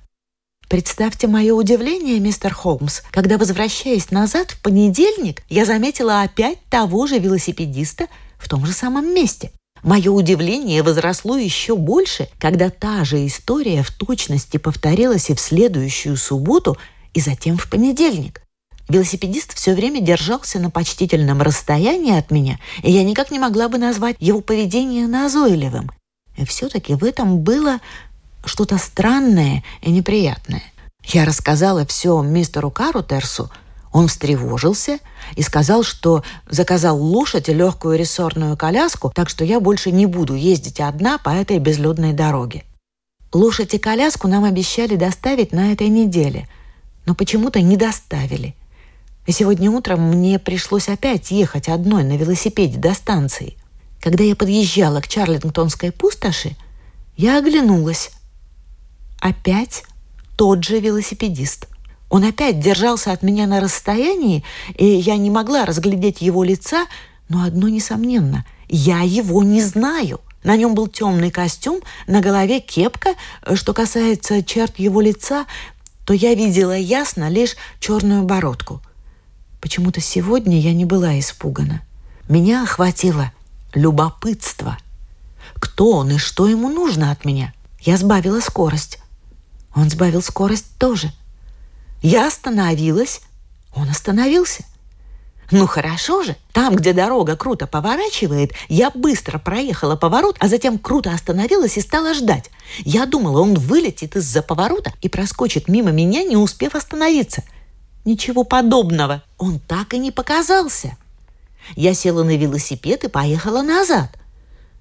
Представьте 0.68 1.28
мое 1.28 1.54
удивление, 1.54 2.20
мистер 2.20 2.52
Холмс, 2.52 3.00
когда, 3.10 3.38
возвращаясь 3.38 4.10
назад 4.10 4.50
в 4.50 4.62
понедельник, 4.62 5.42
я 5.48 5.64
заметила 5.64 6.22
опять 6.22 6.62
того 6.68 7.06
же 7.06 7.18
велосипедиста, 7.18 8.06
в 8.38 8.48
том 8.48 8.66
же 8.66 8.72
самом 8.72 9.14
месте. 9.14 9.50
Мое 9.82 10.12
удивление 10.12 10.82
возросло 10.82 11.36
еще 11.36 11.74
больше, 11.76 12.28
когда 12.38 12.70
та 12.70 13.04
же 13.04 13.26
история 13.26 13.82
в 13.82 13.90
точности 13.90 14.56
повторилась 14.56 15.28
и 15.28 15.34
в 15.34 15.40
следующую 15.40 16.16
субботу, 16.16 16.76
и 17.14 17.20
затем 17.20 17.56
в 17.56 17.68
понедельник. 17.68 18.42
Велосипедист 18.88 19.54
все 19.54 19.74
время 19.74 20.00
держался 20.00 20.60
на 20.60 20.70
почтительном 20.70 21.42
расстоянии 21.42 22.16
от 22.16 22.30
меня, 22.30 22.58
и 22.82 22.92
я 22.92 23.02
никак 23.02 23.30
не 23.30 23.38
могла 23.38 23.68
бы 23.68 23.78
назвать 23.78 24.16
его 24.20 24.40
поведение 24.40 25.08
назойливым. 25.08 25.90
И 26.36 26.44
все-таки 26.44 26.94
в 26.94 27.04
этом 27.04 27.40
было 27.40 27.80
что-то 28.44 28.78
странное 28.78 29.64
и 29.82 29.90
неприятное. 29.90 30.62
Я 31.04 31.24
рассказала 31.24 31.84
все 31.86 32.22
мистеру 32.22 32.70
Карутерсу, 32.70 33.50
он 33.92 34.08
встревожился 34.08 34.98
и 35.36 35.42
сказал, 35.42 35.82
что 35.82 36.24
заказал 36.48 37.00
лошадь 37.00 37.48
и 37.48 37.54
легкую 37.54 37.98
рессорную 37.98 38.56
коляску, 38.56 39.12
так 39.14 39.28
что 39.28 39.44
я 39.44 39.60
больше 39.60 39.92
не 39.92 40.06
буду 40.06 40.34
ездить 40.34 40.80
одна 40.80 41.18
по 41.18 41.30
этой 41.30 41.58
безлюдной 41.58 42.12
дороге. 42.12 42.64
Лошадь 43.32 43.74
и 43.74 43.78
коляску 43.78 44.28
нам 44.28 44.44
обещали 44.44 44.96
доставить 44.96 45.52
на 45.52 45.72
этой 45.72 45.88
неделе, 45.88 46.48
но 47.06 47.14
почему-то 47.14 47.60
не 47.60 47.76
доставили. 47.76 48.54
И 49.26 49.32
сегодня 49.32 49.70
утром 49.70 50.00
мне 50.08 50.38
пришлось 50.38 50.88
опять 50.88 51.30
ехать 51.30 51.68
одной 51.68 52.02
на 52.02 52.16
велосипеде 52.16 52.78
до 52.78 52.92
станции. 52.94 53.56
Когда 54.00 54.24
я 54.24 54.34
подъезжала 54.34 55.00
к 55.00 55.08
Чарлингтонской 55.08 55.92
пустоши, 55.92 56.56
я 57.16 57.38
оглянулась. 57.38 58.10
Опять 59.20 59.84
тот 60.36 60.64
же 60.64 60.80
велосипедист. 60.80 61.68
Он 62.12 62.24
опять 62.24 62.60
держался 62.60 63.10
от 63.12 63.22
меня 63.22 63.46
на 63.46 63.58
расстоянии, 63.58 64.44
и 64.76 64.84
я 64.84 65.16
не 65.16 65.30
могла 65.30 65.64
разглядеть 65.64 66.20
его 66.20 66.44
лица, 66.44 66.84
но 67.30 67.42
одно 67.42 67.68
несомненно– 67.68 68.44
я 68.74 69.00
его 69.00 69.42
не 69.42 69.62
знаю. 69.62 70.20
На 70.44 70.56
нем 70.56 70.74
был 70.74 70.88
темный 70.88 71.30
костюм, 71.30 71.80
на 72.06 72.20
голове 72.20 72.60
кепка. 72.60 73.10
Что 73.54 73.74
касается 73.74 74.42
черт 74.42 74.78
его 74.78 75.02
лица, 75.02 75.44
то 76.06 76.14
я 76.14 76.34
видела 76.34 76.74
ясно 76.74 77.28
лишь 77.28 77.54
черную 77.80 78.22
бородку. 78.22 78.80
Почему-то 79.60 80.00
сегодня 80.00 80.58
я 80.58 80.72
не 80.72 80.86
была 80.86 81.18
испугана. 81.18 81.82
Меня 82.30 82.62
охватило 82.62 83.30
любопытство. 83.74 84.78
Кто 85.54 85.90
он 85.92 86.12
и 86.12 86.18
что 86.18 86.48
ему 86.48 86.70
нужно 86.70 87.10
от 87.10 87.26
меня? 87.26 87.52
Я 87.80 87.98
сбавила 87.98 88.40
скорость. 88.40 88.98
Он 89.74 89.90
сбавил 89.90 90.22
скорость 90.22 90.78
тоже– 90.78 91.12
я 92.02 92.26
остановилась, 92.26 93.22
он 93.74 93.88
остановился. 93.88 94.64
Ну 95.52 95.66
хорошо 95.66 96.22
же, 96.22 96.36
там, 96.52 96.76
где 96.76 96.94
дорога 96.94 97.36
круто 97.36 97.66
поворачивает, 97.66 98.52
я 98.68 98.90
быстро 98.90 99.38
проехала 99.38 99.96
поворот, 99.96 100.36
а 100.40 100.48
затем 100.48 100.78
круто 100.78 101.12
остановилась 101.12 101.76
и 101.76 101.82
стала 101.82 102.14
ждать. 102.14 102.50
Я 102.78 103.04
думала, 103.04 103.40
он 103.42 103.54
вылетит 103.54 104.16
из-за 104.16 104.42
поворота 104.42 104.92
и 105.02 105.08
проскочит 105.08 105.68
мимо 105.68 105.90
меня, 105.90 106.22
не 106.22 106.36
успев 106.36 106.74
остановиться. 106.74 107.42
Ничего 108.04 108.44
подобного. 108.44 109.22
Он 109.36 109.58
так 109.58 109.92
и 109.94 109.98
не 109.98 110.10
показался. 110.10 110.96
Я 111.76 111.94
села 111.94 112.24
на 112.24 112.36
велосипед 112.36 113.04
и 113.04 113.08
поехала 113.08 113.62
назад. 113.62 114.10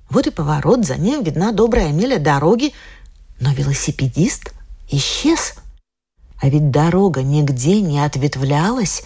Вот 0.09 0.25
и 0.27 0.31
поворот, 0.31 0.85
за 0.85 0.95
ним 0.95 1.23
видна 1.23 1.51
добрая 1.51 1.91
миля 1.91 2.17
дороги, 2.17 2.73
но 3.39 3.51
велосипедист 3.53 4.53
исчез. 4.89 5.55
А 6.41 6.49
ведь 6.49 6.71
дорога 6.71 7.21
нигде 7.21 7.81
не 7.81 8.03
ответвлялась. 8.03 9.03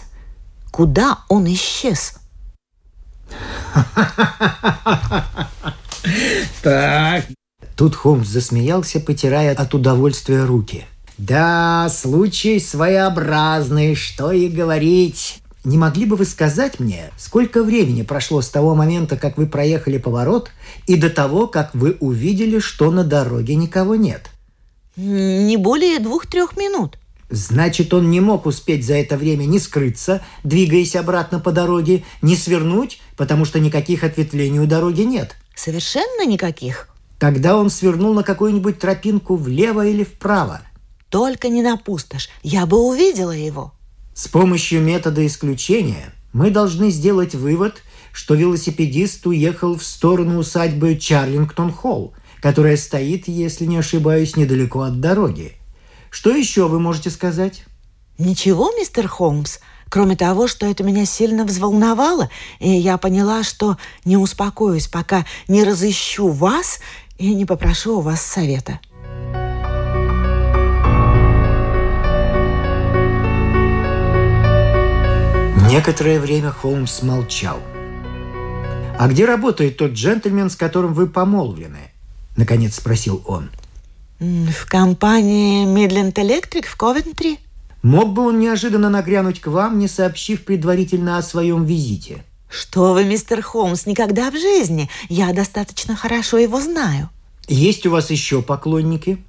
Куда 0.72 1.20
он 1.28 1.46
исчез? 1.52 2.14
Так. 6.62 7.24
Тут 7.76 7.96
Холмс 7.96 8.28
засмеялся, 8.28 9.00
потирая 9.00 9.54
от 9.54 9.74
удовольствия 9.74 10.44
руки. 10.44 10.86
Да, 11.18 11.88
случай 11.90 12.60
своеобразный, 12.60 13.94
что 13.94 14.30
и 14.32 14.48
говорить. 14.48 15.42
Не 15.64 15.78
могли 15.78 16.06
бы 16.06 16.16
вы 16.16 16.24
сказать 16.24 16.78
мне, 16.78 17.10
сколько 17.16 17.64
времени 17.64 18.02
прошло 18.02 18.40
с 18.40 18.48
того 18.48 18.74
момента, 18.74 19.16
как 19.16 19.36
вы 19.36 19.46
проехали 19.46 19.98
поворот, 19.98 20.50
и 20.86 20.96
до 20.96 21.10
того, 21.10 21.48
как 21.48 21.74
вы 21.74 21.96
увидели, 21.98 22.60
что 22.60 22.90
на 22.90 23.02
дороге 23.02 23.56
никого 23.56 23.96
нет? 23.96 24.30
Не 24.96 25.56
более 25.56 25.98
двух-трех 25.98 26.56
минут. 26.56 26.98
Значит, 27.28 27.92
он 27.92 28.10
не 28.10 28.20
мог 28.20 28.46
успеть 28.46 28.86
за 28.86 28.94
это 28.94 29.16
время 29.16 29.44
ни 29.44 29.58
скрыться, 29.58 30.22
двигаясь 30.44 30.94
обратно 30.94 31.40
по 31.40 31.50
дороге, 31.50 32.04
ни 32.22 32.34
свернуть, 32.34 33.00
потому 33.16 33.44
что 33.44 33.58
никаких 33.58 34.04
ответвлений 34.04 34.60
у 34.60 34.66
дороги 34.66 35.02
нет. 35.02 35.36
Совершенно 35.54 36.24
никаких. 36.24 36.88
Тогда 37.18 37.56
он 37.56 37.70
свернул 37.70 38.14
на 38.14 38.22
какую-нибудь 38.22 38.78
тропинку 38.78 39.36
влево 39.36 39.86
или 39.86 40.04
вправо. 40.04 40.60
Только 41.08 41.48
не 41.48 41.62
на 41.62 41.76
пустошь. 41.76 42.28
Я 42.42 42.66
бы 42.66 42.78
увидела 42.78 43.32
его. 43.32 43.72
С 44.14 44.28
помощью 44.28 44.80
метода 44.82 45.26
исключения 45.26 46.12
мы 46.32 46.50
должны 46.50 46.90
сделать 46.90 47.34
вывод, 47.34 47.82
что 48.12 48.34
велосипедист 48.34 49.26
уехал 49.26 49.76
в 49.76 49.84
сторону 49.84 50.38
усадьбы 50.38 50.96
Чарлингтон-Холл, 50.96 52.14
которая 52.40 52.76
стоит, 52.76 53.28
если 53.28 53.64
не 53.64 53.78
ошибаюсь, 53.78 54.36
недалеко 54.36 54.82
от 54.82 55.00
дороги. 55.00 55.56
Что 56.10 56.30
еще 56.30 56.68
вы 56.68 56.80
можете 56.80 57.10
сказать? 57.10 57.64
Ничего, 58.18 58.72
мистер 58.72 59.08
Холмс, 59.08 59.58
кроме 59.88 60.16
того, 60.16 60.48
что 60.48 60.66
это 60.66 60.82
меня 60.82 61.04
сильно 61.04 61.44
взволновало, 61.44 62.30
и 62.60 62.70
я 62.70 62.96
поняла, 62.96 63.42
что 63.42 63.76
не 64.04 64.16
успокоюсь, 64.16 64.86
пока 64.86 65.26
не 65.48 65.64
разыщу 65.64 66.28
вас 66.28 66.80
и 67.18 67.34
не 67.34 67.44
попрошу 67.44 67.98
у 67.98 68.00
вас 68.00 68.22
совета. 68.22 68.80
Некоторое 75.68 76.20
время 76.20 76.52
Холмс 76.52 77.02
молчал. 77.02 77.58
«А 78.98 79.08
где 79.08 79.26
работает 79.26 79.76
тот 79.76 79.92
джентльмен, 79.92 80.48
с 80.48 80.56
которым 80.56 80.94
вы 80.94 81.06
помолвлены?»– 81.06 81.90
наконец 82.36 82.76
спросил 82.76 83.22
он– 83.26 83.50
в 84.18 84.66
компании 84.66 85.66
Midland 85.66 86.14
Electric 86.14 86.66
в 86.66 86.76
Ковентри. 86.76 87.38
Мог 87.82 88.12
бы 88.12 88.26
он 88.26 88.40
неожиданно 88.40 88.90
нагрянуть 88.90 89.40
к 89.40 89.46
вам, 89.46 89.78
не 89.78 89.88
сообщив 89.88 90.44
предварительно 90.44 91.18
о 91.18 91.22
своем 91.22 91.64
визите? 91.64 92.24
Что 92.48 92.94
вы, 92.94 93.04
мистер 93.04 93.42
Холмс, 93.42 93.86
никогда 93.86 94.30
в 94.30 94.34
жизни. 94.34 94.88
Я 95.08 95.32
достаточно 95.32 95.94
хорошо 95.94 96.38
его 96.38 96.60
знаю. 96.60 97.10
Есть 97.48 97.86
у 97.86 97.90
вас 97.90 98.10
еще 98.10 98.42
поклонники? 98.42 99.22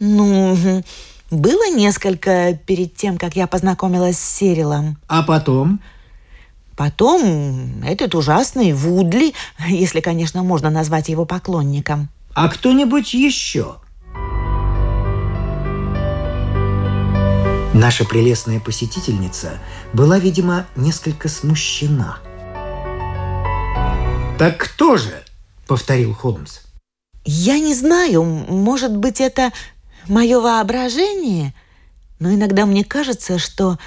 Ну, 0.00 0.82
было 1.30 1.70
несколько 1.74 2.58
перед 2.66 2.94
тем, 2.96 3.18
как 3.18 3.36
я 3.36 3.46
познакомилась 3.46 4.18
с 4.18 4.36
Сирилом. 4.36 4.96
А 5.08 5.22
потом? 5.22 5.80
Потом 6.76 7.82
этот 7.84 8.14
ужасный 8.14 8.72
Вудли, 8.72 9.32
если, 9.68 10.00
конечно, 10.00 10.42
можно 10.42 10.70
назвать 10.70 11.08
его 11.08 11.24
поклонником. 11.24 12.08
А 12.34 12.48
кто-нибудь 12.48 13.14
еще? 13.14 13.76
Наша 17.76 18.06
прелестная 18.06 18.58
посетительница 18.58 19.58
была, 19.92 20.18
видимо, 20.18 20.66
несколько 20.76 21.28
смущена. 21.28 22.20
«Так 24.38 24.56
кто 24.56 24.96
же?»— 24.96 25.22
повторил 25.66 26.14
Холмс. 26.14 26.60
«Я 27.26 27.58
не 27.58 27.74
знаю, 27.74 28.24
может 28.24 28.96
быть, 28.96 29.20
это 29.20 29.52
мое 30.08 30.40
воображение, 30.40 31.52
но 32.18 32.32
иногда 32.32 32.64
мне 32.64 32.82
кажется, 32.82 33.38
что 33.38 33.78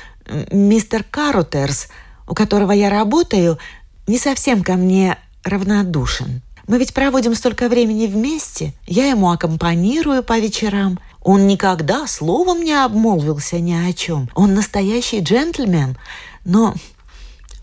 мистер 0.52 1.04
Карутерс, 1.04 1.88
у 2.28 2.36
которого 2.36 2.74
я 2.74 2.92
работаю, 2.92 3.58
не 4.06 4.20
совсем 4.20 4.62
ко 4.62 4.74
мне 4.74 5.18
равнодушен. 5.44 6.44
Мы 6.68 6.78
ведь 6.78 6.94
проводим 6.94 7.34
столько 7.34 7.68
времени 7.68 8.06
вместе, 8.06 8.74
я 8.86 9.08
ему 9.08 9.32
аккомпанирую 9.32 10.22
по 10.22 10.38
вечерам. 10.38 11.00
Он 11.22 11.48
никогда 11.48 12.08
словом 12.08 12.64
не 12.64 12.74
обмолвился 12.74 13.60
ни 13.60 13.74
о 13.74 13.92
чем. 13.94 14.30
Он 14.36 14.54
настоящий 14.54 15.20
джентльмен. 15.20 15.98
Но 16.46 16.74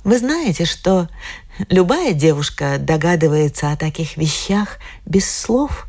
вы 0.04 0.18
знаете, 0.18 0.64
что 0.64 1.08
любая 1.68 2.12
девушка 2.12 2.78
догадывается 2.78 3.72
о 3.72 3.76
таких 3.76 4.16
вещах 4.16 4.78
без 5.04 5.30
слов. 5.30 5.86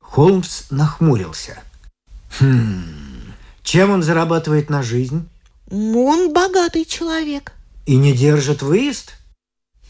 Холмс 0.00 0.70
нахмурился. 0.70 1.58
Хм, 2.38 3.32
чем 3.62 3.90
он 3.90 4.02
зарабатывает 4.02 4.70
на 4.70 4.82
жизнь? 4.82 5.28
Он 5.70 6.32
богатый 6.32 6.84
человек. 6.84 7.52
И 7.86 7.96
не 7.96 8.12
держит 8.12 8.62
выезд? 8.62 9.14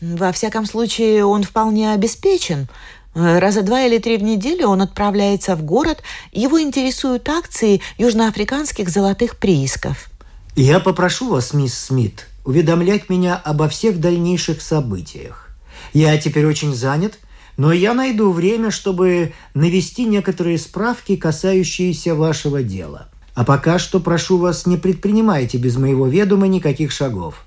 Во 0.00 0.32
всяком 0.32 0.66
случае, 0.66 1.24
он 1.24 1.42
вполне 1.42 1.92
обеспечен. 1.92 2.68
Раза 3.16 3.62
два 3.62 3.84
или 3.84 3.96
три 3.96 4.18
в 4.18 4.22
неделю 4.22 4.68
он 4.68 4.82
отправляется 4.82 5.56
в 5.56 5.62
город, 5.62 6.02
его 6.32 6.60
интересуют 6.60 7.26
акции 7.30 7.80
южноафриканских 7.96 8.90
золотых 8.90 9.38
приисков. 9.38 10.10
Я 10.54 10.80
попрошу 10.80 11.30
вас, 11.30 11.54
мисс 11.54 11.72
Смит, 11.72 12.26
уведомлять 12.44 13.08
меня 13.08 13.34
обо 13.36 13.70
всех 13.70 14.00
дальнейших 14.00 14.60
событиях. 14.60 15.48
Я 15.94 16.18
теперь 16.18 16.44
очень 16.44 16.74
занят, 16.74 17.18
но 17.56 17.72
я 17.72 17.94
найду 17.94 18.32
время, 18.32 18.70
чтобы 18.70 19.32
навести 19.54 20.04
некоторые 20.04 20.58
справки, 20.58 21.16
касающиеся 21.16 22.14
вашего 22.14 22.62
дела. 22.62 23.08
А 23.34 23.46
пока 23.46 23.78
что 23.78 23.98
прошу 23.98 24.36
вас, 24.36 24.66
не 24.66 24.76
предпринимайте 24.76 25.56
без 25.56 25.78
моего 25.78 26.06
ведома 26.06 26.48
никаких 26.48 26.92
шагов. 26.92 27.46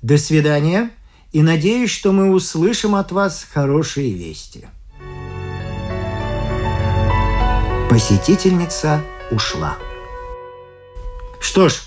До 0.00 0.16
свидания, 0.16 0.88
и 1.32 1.42
надеюсь, 1.42 1.90
что 1.90 2.12
мы 2.12 2.30
услышим 2.30 2.94
от 2.94 3.12
вас 3.12 3.46
хорошие 3.52 4.14
вести. 4.14 4.64
Посетительница 7.90 9.02
ушла. 9.32 9.76
Что 11.40 11.68
ж, 11.68 11.82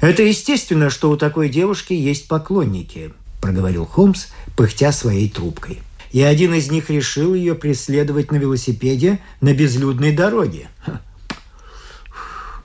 это 0.00 0.22
естественно, 0.22 0.88
что 0.88 1.10
у 1.10 1.16
такой 1.16 1.48
девушки 1.48 1.94
есть 1.94 2.28
поклонники– 2.28 3.12
проговорил 3.44 3.84
Холмс, 3.84 4.28
пыхтя 4.56 4.92
своей 4.92 5.28
трубкой. 5.28 5.82
И 6.12 6.22
один 6.22 6.54
из 6.54 6.70
них 6.70 6.90
решил 6.90 7.34
ее 7.34 7.56
преследовать 7.56 8.30
на 8.30 8.36
велосипеде 8.36 9.18
на 9.40 9.52
безлюдной 9.52 10.12
дороге. 10.12 10.68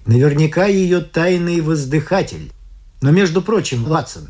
Наверняка 0.05 0.67
ее 0.67 1.01
тайный 1.01 1.61
воздыхатель. 1.61 2.53
Но, 3.01 3.09
между 3.09 3.41
прочим, 3.41 3.85
Ватсон, 3.85 4.29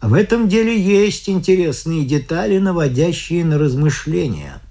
в 0.00 0.14
этом 0.14 0.48
деле 0.48 0.74
есть 0.74 1.28
интересные 1.28 2.06
детали, 2.06 2.56
наводящие 2.56 3.44
на 3.44 3.58
размышления. 3.58 4.62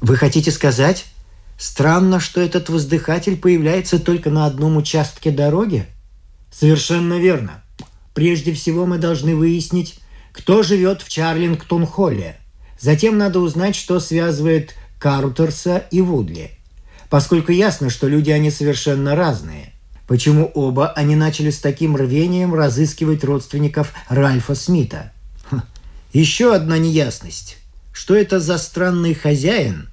Вы 0.00 0.16
хотите 0.16 0.50
сказать, 0.50 1.06
странно, 1.58 2.20
что 2.20 2.40
этот 2.40 2.68
воздыхатель 2.68 3.36
появляется 3.36 3.98
только 3.98 4.30
на 4.30 4.46
одном 4.46 4.76
участке 4.76 5.30
дороги? 5.30 5.86
Совершенно 6.50 7.18
верно. 7.18 7.62
Прежде 8.14 8.52
всего 8.52 8.86
мы 8.86 8.98
должны 8.98 9.34
выяснить, 9.34 10.00
кто 10.32 10.62
живет 10.62 11.02
в 11.02 11.08
Чарлингтон-Холле. 11.08 12.36
Затем 12.78 13.16
надо 13.18 13.40
узнать, 13.40 13.74
что 13.74 14.00
связывает 14.00 14.74
Карутерса 14.98 15.86
и 15.90 16.00
Вудли. 16.00 16.50
Поскольку 17.08 17.52
ясно, 17.52 17.90
что 17.90 18.08
люди 18.08 18.30
они 18.30 18.50
совершенно 18.50 19.14
разные. 19.14 19.72
Почему 20.06 20.50
оба 20.54 20.88
они 20.88 21.16
начали 21.16 21.50
с 21.50 21.58
таким 21.58 21.96
рвением 21.96 22.54
разыскивать 22.54 23.24
родственников 23.24 23.92
Ральфа 24.08 24.54
Смита? 24.54 25.12
Ха. 25.50 25.64
Еще 26.12 26.54
одна 26.54 26.78
неясность. 26.78 27.58
Что 27.96 28.14
это 28.14 28.40
за 28.40 28.58
странный 28.58 29.14
хозяин, 29.14 29.88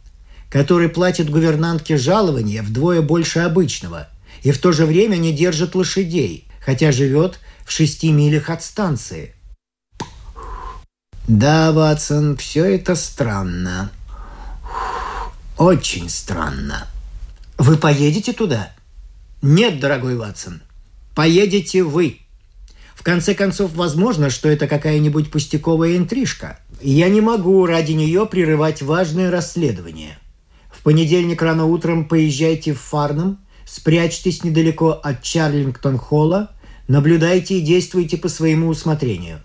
который 0.50 0.89
платит 0.89 1.30
гувернантке 1.30 1.96
жалования 1.96 2.62
вдвое 2.62 3.02
больше 3.02 3.39
обычного 3.39 4.10
и 4.42 4.52
в 4.52 4.58
то 4.58 4.74
же 4.74 4.86
время 4.86 5.16
не 5.16 5.32
держит 5.32 5.74
лошадей, 5.74 6.46
хотя 6.60 6.92
живет 6.92 7.39
в 7.66 7.72
шести 7.72 8.12
милях 8.12 8.50
от 8.50 8.62
станции. 8.62 9.34
Да, 11.30 11.72
Ватсон, 11.72 12.36
все 12.36 12.76
это 12.76 12.96
странно. 12.96 13.89
Очень 15.58 16.10
странно. 16.10 16.88
Вы 17.58 17.78
поедете 17.78 18.34
туда? 18.34 18.74
Нет, 19.42 19.80
дорогой 19.80 20.18
Ватсон. 20.18 20.62
Поедете 21.16 21.84
вы. 21.84 22.20
В 22.96 23.02
конце 23.02 23.34
концов, 23.34 23.72
возможно, 23.76 24.30
что 24.30 24.50
это 24.50 24.68
какая-нибудь 24.68 25.32
пустяковая 25.32 25.96
интрижка. 25.96 26.60
Я 26.82 27.10
не 27.10 27.22
могу 27.22 27.66
ради 27.66 27.94
нее 27.94 28.26
прерывать 28.26 28.82
важное 28.82 29.32
расследование. 29.32 30.18
В 30.72 30.84
понедельник 30.84 31.42
рано 31.42 31.66
утром 31.66 32.06
поезжайте 32.06 32.74
в 32.74 32.80
Фарнам, 32.80 33.40
спрячьтесь 33.66 34.44
недалеко 34.44 34.92
от 34.92 35.22
Чарлингтон-холла– 35.22 36.52
Наблюдайте 36.88 37.60
и 37.60 37.62
действуйте 37.62 38.18
по 38.18 38.28
своему 38.28 38.68
усмотрению. 38.68 39.40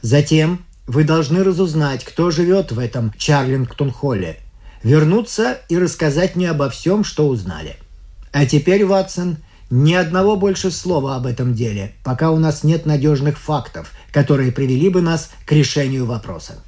Затем 0.00 0.64
вы 0.86 1.04
должны 1.04 1.44
разузнать, 1.44 2.02
кто 2.04 2.30
живет 2.30 2.72
в 2.72 2.78
этом 2.78 3.12
Чарлингтон-холле, 3.18 4.38
вернуться 4.82 5.58
и 5.68 5.76
рассказать 5.76 6.34
мне 6.34 6.50
обо 6.50 6.70
всем, 6.70 7.04
что 7.04 7.28
узнали. 7.28 7.76
А 8.32 8.46
теперь, 8.46 8.86
Ватсон, 8.86 9.36
ни 9.70 9.92
одного 9.92 10.36
больше 10.36 10.70
слова 10.70 11.16
об 11.16 11.26
этом 11.26 11.54
деле, 11.54 11.92
пока 12.04 12.30
у 12.30 12.38
нас 12.38 12.64
нет 12.64 12.86
надежных 12.86 13.38
фактов, 13.38 13.92
которые 14.10 14.50
привели 14.50 14.88
бы 14.88 15.02
нас 15.02 15.30
к 15.44 15.52
решению 15.52 16.06
вопроса. 16.06 16.64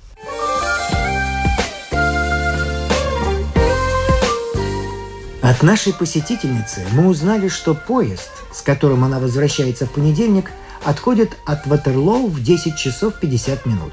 От 5.43 5.63
нашей 5.65 5.93
посетительницы 5.93 6.87
мы 6.93 7.09
узнали, 7.09 7.49
что 7.49 7.75
поезд, 7.75 8.31
с 8.53 8.63
которым 8.63 9.05
она 9.05 9.19
возвращается 9.19 9.85
в 9.85 9.91
понедельник, 9.91 10.53
отходит 10.85 11.37
от 11.45 11.67
Ватерлоу 11.67 12.29
в 12.29 12.43
10 12.43 12.77
часов 12.77 13.19
50 13.21 13.67
минут. 13.67 13.93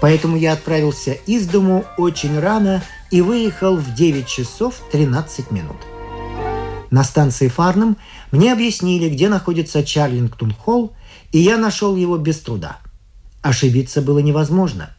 Поэтому 0.00 0.36
я 0.36 0.52
отправился 0.52 1.12
из 1.12 1.46
дому 1.46 1.84
очень 1.96 2.38
рано 2.38 2.82
и 3.10 3.20
выехал 3.20 3.76
в 3.76 3.94
9 3.94 4.26
часов 4.26 4.82
13 4.90 5.50
минут. 5.50 5.76
На 6.90 7.04
станции 7.04 7.48
Фарнам 7.48 7.96
мне 8.32 8.52
объяснили, 8.52 9.08
где 9.08 9.28
находится 9.28 9.84
Чарлингтон-холл, 9.84 10.92
и 11.30 11.38
я 11.38 11.56
нашел 11.56 11.94
его 11.94 12.16
без 12.16 12.40
труда. 12.40 12.78
Ошибиться 13.42 14.02
было 14.02 14.18
невозможно. 14.18 14.90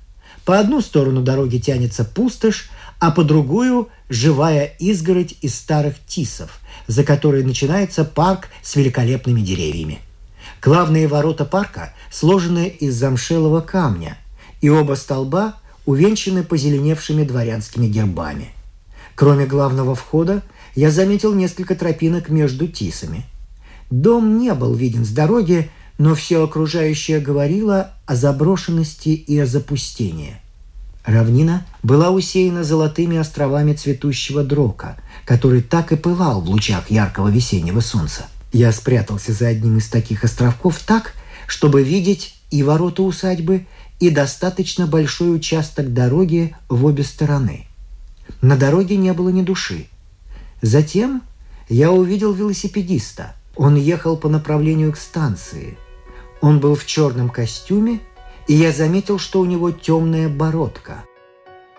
По 0.52 0.60
одну 0.60 0.82
сторону 0.82 1.22
дороги 1.22 1.60
тянется 1.60 2.04
пустошь, 2.04 2.70
а 3.00 3.12
по 3.12 3.24
другую– 3.24 3.88
живая 4.10 4.66
изгородь 4.80 5.38
из 5.40 5.56
старых 5.56 5.96
тисов, 6.06 6.60
за 6.88 7.06
которой 7.06 7.42
начинается 7.42 8.04
парк 8.04 8.50
с 8.62 8.76
великолепными 8.76 9.40
деревьями. 9.40 10.00
Главные 10.62 11.08
ворота 11.08 11.46
парка 11.46 11.94
сложены 12.12 12.68
из 12.68 12.96
замшелого 12.96 13.62
камня, 13.62 14.18
и 14.60 14.68
оба 14.68 14.96
столба 14.96 15.56
увенчаны 15.86 16.44
позеленевшими 16.44 17.24
дворянскими 17.24 17.88
гербами. 17.88 18.50
Кроме 19.16 19.46
главного 19.46 19.96
входа, 19.96 20.42
я 20.76 20.92
заметил 20.92 21.34
несколько 21.34 21.76
тропинок 21.76 22.28
между 22.28 22.68
тисами. 22.68 23.24
Дом 23.90 24.38
не 24.38 24.54
был 24.54 24.74
виден 24.74 25.06
с 25.06 25.12
дороги, 25.12 25.72
но 26.02 26.16
все 26.16 26.44
окружающее 26.44 27.20
говорило 27.20 27.92
о 28.06 28.16
заброшенности 28.16 29.10
и 29.10 29.38
о 29.40 29.46
запустении– 29.46 30.36
Равнина 31.06 31.66
была 31.82 32.12
усеяна 32.12 32.64
золотыми 32.64 33.18
островами 33.18 33.74
цветущего 33.74 34.44
дрока, 34.44 34.98
который 35.26 35.62
так 35.62 35.92
и 35.92 35.96
пылал 35.96 36.42
в 36.42 36.50
лучах 36.50 36.92
яркого 36.92 37.30
весеннего 37.30 37.80
солнца. 37.80 38.28
Я 38.54 38.72
спрятался 38.72 39.34
за 39.34 39.48
одним 39.48 39.80
из 39.80 39.88
таких 39.88 40.24
островков 40.24 40.80
так, 40.86 41.14
чтобы 41.48 41.82
видеть 41.84 42.36
и 42.52 42.62
ворота 42.64 43.02
усадьбы, 43.02 43.66
и 44.00 44.10
достаточно 44.10 44.88
большой 44.88 45.36
участок 45.36 45.94
дороги 45.94 46.56
в 46.70 46.86
обе 46.86 47.04
стороны. 47.04 47.66
На 48.42 48.56
дороге 48.58 48.96
не 48.96 49.14
было 49.14 49.30
ни 49.30 49.42
души. 49.42 49.88
Затем 50.62 51.24
я 51.70 51.92
увидел 51.92 52.34
велосипедиста. 52.34 53.34
Он 53.56 53.76
ехал 53.76 54.18
по 54.18 54.30
направлению 54.30 54.92
к 54.92 54.98
станции. 54.98 55.78
Он 56.42 56.60
был 56.60 56.76
в 56.76 56.86
черном 56.86 57.30
костюме, 57.30 58.00
и 58.48 58.54
я 58.54 58.72
заметил, 58.72 59.20
что 59.20 59.40
у 59.40 59.46
него 59.46 59.72
темная 59.72 60.28
бородка. 60.28 61.04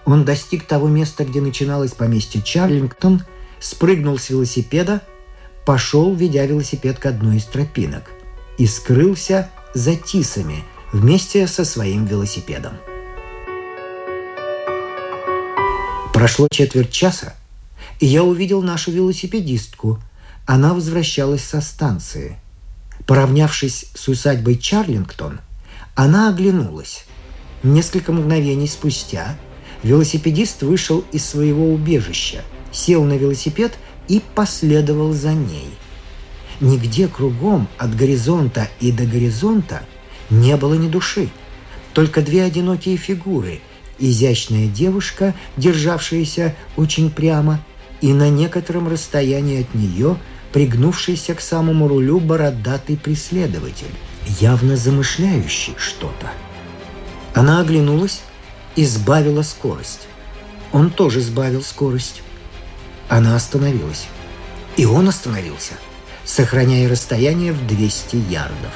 Он 0.04 0.24
достиг 0.24 0.64
того 0.66 0.88
места, 0.88 1.24
где 1.24 1.40
начиналось 1.40 1.92
поместье 1.92 2.42
Чарлингтон, 2.42 3.24
спрыгнул 3.60 4.18
с 4.18 4.30
велосипеда, 4.30 5.02
пошел, 5.66 6.14
ведя 6.14 6.46
велосипед 6.46 6.98
к 6.98 7.06
одной 7.06 7.36
из 7.36 7.44
тропинок, 7.44 8.10
и 8.58 8.66
скрылся 8.66 9.50
за 9.74 9.96
тисами 9.96 10.64
вместе 10.92 11.46
со 11.46 11.64
своим 11.64 12.04
велосипедом. 12.04 12.74
Прошло 16.12 16.46
четверть 16.50 16.92
часа, 16.92 17.34
и 17.98 18.06
я 18.06 18.22
увидел 18.22 18.62
нашу 18.62 18.90
велосипедистку. 18.92 19.98
Она 20.46 20.74
возвращалась 20.74 21.42
со 21.42 21.60
станции. 21.60 22.41
Поравнявшись 23.06 23.86
с 23.94 24.08
усадьбой 24.08 24.56
Чарлингтон, 24.56 25.40
она 25.94 26.28
оглянулась. 26.28 27.04
Несколько 27.62 28.12
мгновений 28.12 28.66
спустя 28.66 29.36
велосипедист 29.82 30.62
вышел 30.62 31.04
из 31.12 31.24
своего 31.24 31.72
убежища, 31.72 32.42
сел 32.70 33.04
на 33.04 33.14
велосипед 33.14 33.78
и 34.08 34.22
последовал 34.34 35.12
за 35.12 35.32
ней. 35.32 35.68
Нигде 36.60 37.08
кругом 37.08 37.68
от 37.78 37.96
горизонта 37.96 38.68
и 38.80 38.92
до 38.92 39.04
горизонта 39.04 39.82
не 40.30 40.56
было 40.56 40.74
ни 40.74 40.88
души. 40.88 41.28
Только 41.92 42.22
две 42.22 42.44
одинокие 42.44 42.96
фигуры. 42.96 43.60
Изящная 43.98 44.66
девушка, 44.66 45.34
державшаяся 45.56 46.54
очень 46.76 47.10
прямо, 47.10 47.60
и 48.00 48.12
на 48.12 48.30
некотором 48.30 48.88
расстоянии 48.88 49.60
от 49.60 49.74
нее 49.74 50.16
пригнувшийся 50.52 51.34
к 51.34 51.40
самому 51.40 51.88
рулю 51.88 52.20
бородатый 52.20 52.96
преследователь, 52.96 53.94
явно 54.40 54.76
замышляющий 54.76 55.74
что-то. 55.76 56.30
Она 57.34 57.60
оглянулась 57.60 58.20
и 58.76 58.84
сбавила 58.84 59.42
скорость. 59.42 60.06
Он 60.72 60.90
тоже 60.90 61.20
сбавил 61.20 61.62
скорость. 61.62 62.22
Она 63.08 63.36
остановилась. 63.36 64.06
И 64.76 64.86
он 64.86 65.08
остановился, 65.08 65.74
сохраняя 66.24 66.88
расстояние 66.88 67.52
в 67.52 67.66
200 67.66 68.16
ярдов. 68.30 68.72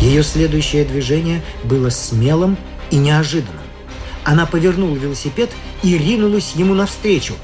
Ее 0.00 0.22
следующее 0.22 0.84
движение 0.84 1.42
было 1.62 1.88
смелым 1.88 2.56
и 2.90 2.96
неожиданным. 2.96 3.62
Она 4.24 4.44
повернула 4.44 4.96
велосипед 4.96 5.50
и 5.82 5.96
ринулась 5.96 6.52
ему 6.56 6.74
навстречу. 6.74 7.34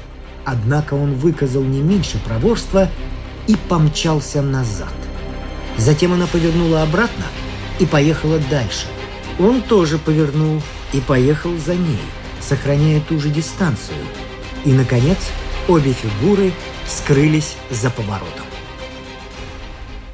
Однако 0.45 0.95
он 0.95 1.13
выказал 1.13 1.63
не 1.63 1.81
меньше 1.81 2.17
проворства 2.25 2.89
и 3.47 3.55
помчался 3.55 4.41
назад. 4.41 4.93
Затем 5.77 6.13
она 6.13 6.27
повернула 6.27 6.83
обратно 6.83 7.25
и 7.79 7.85
поехала 7.85 8.39
дальше. 8.49 8.87
Он 9.39 9.61
тоже 9.61 9.97
повернул 9.97 10.61
и 10.93 10.99
поехал 10.99 11.57
за 11.57 11.75
ней, 11.75 12.01
сохраняя 12.39 13.01
ту 13.01 13.19
же 13.19 13.29
дистанцию– 13.29 13.97
и, 14.65 14.73
наконец, 14.73 15.17
обе 15.67 15.93
фигуры 15.93 16.53
скрылись 16.87 17.55
за 17.69 17.89
поворотом. 17.89 18.45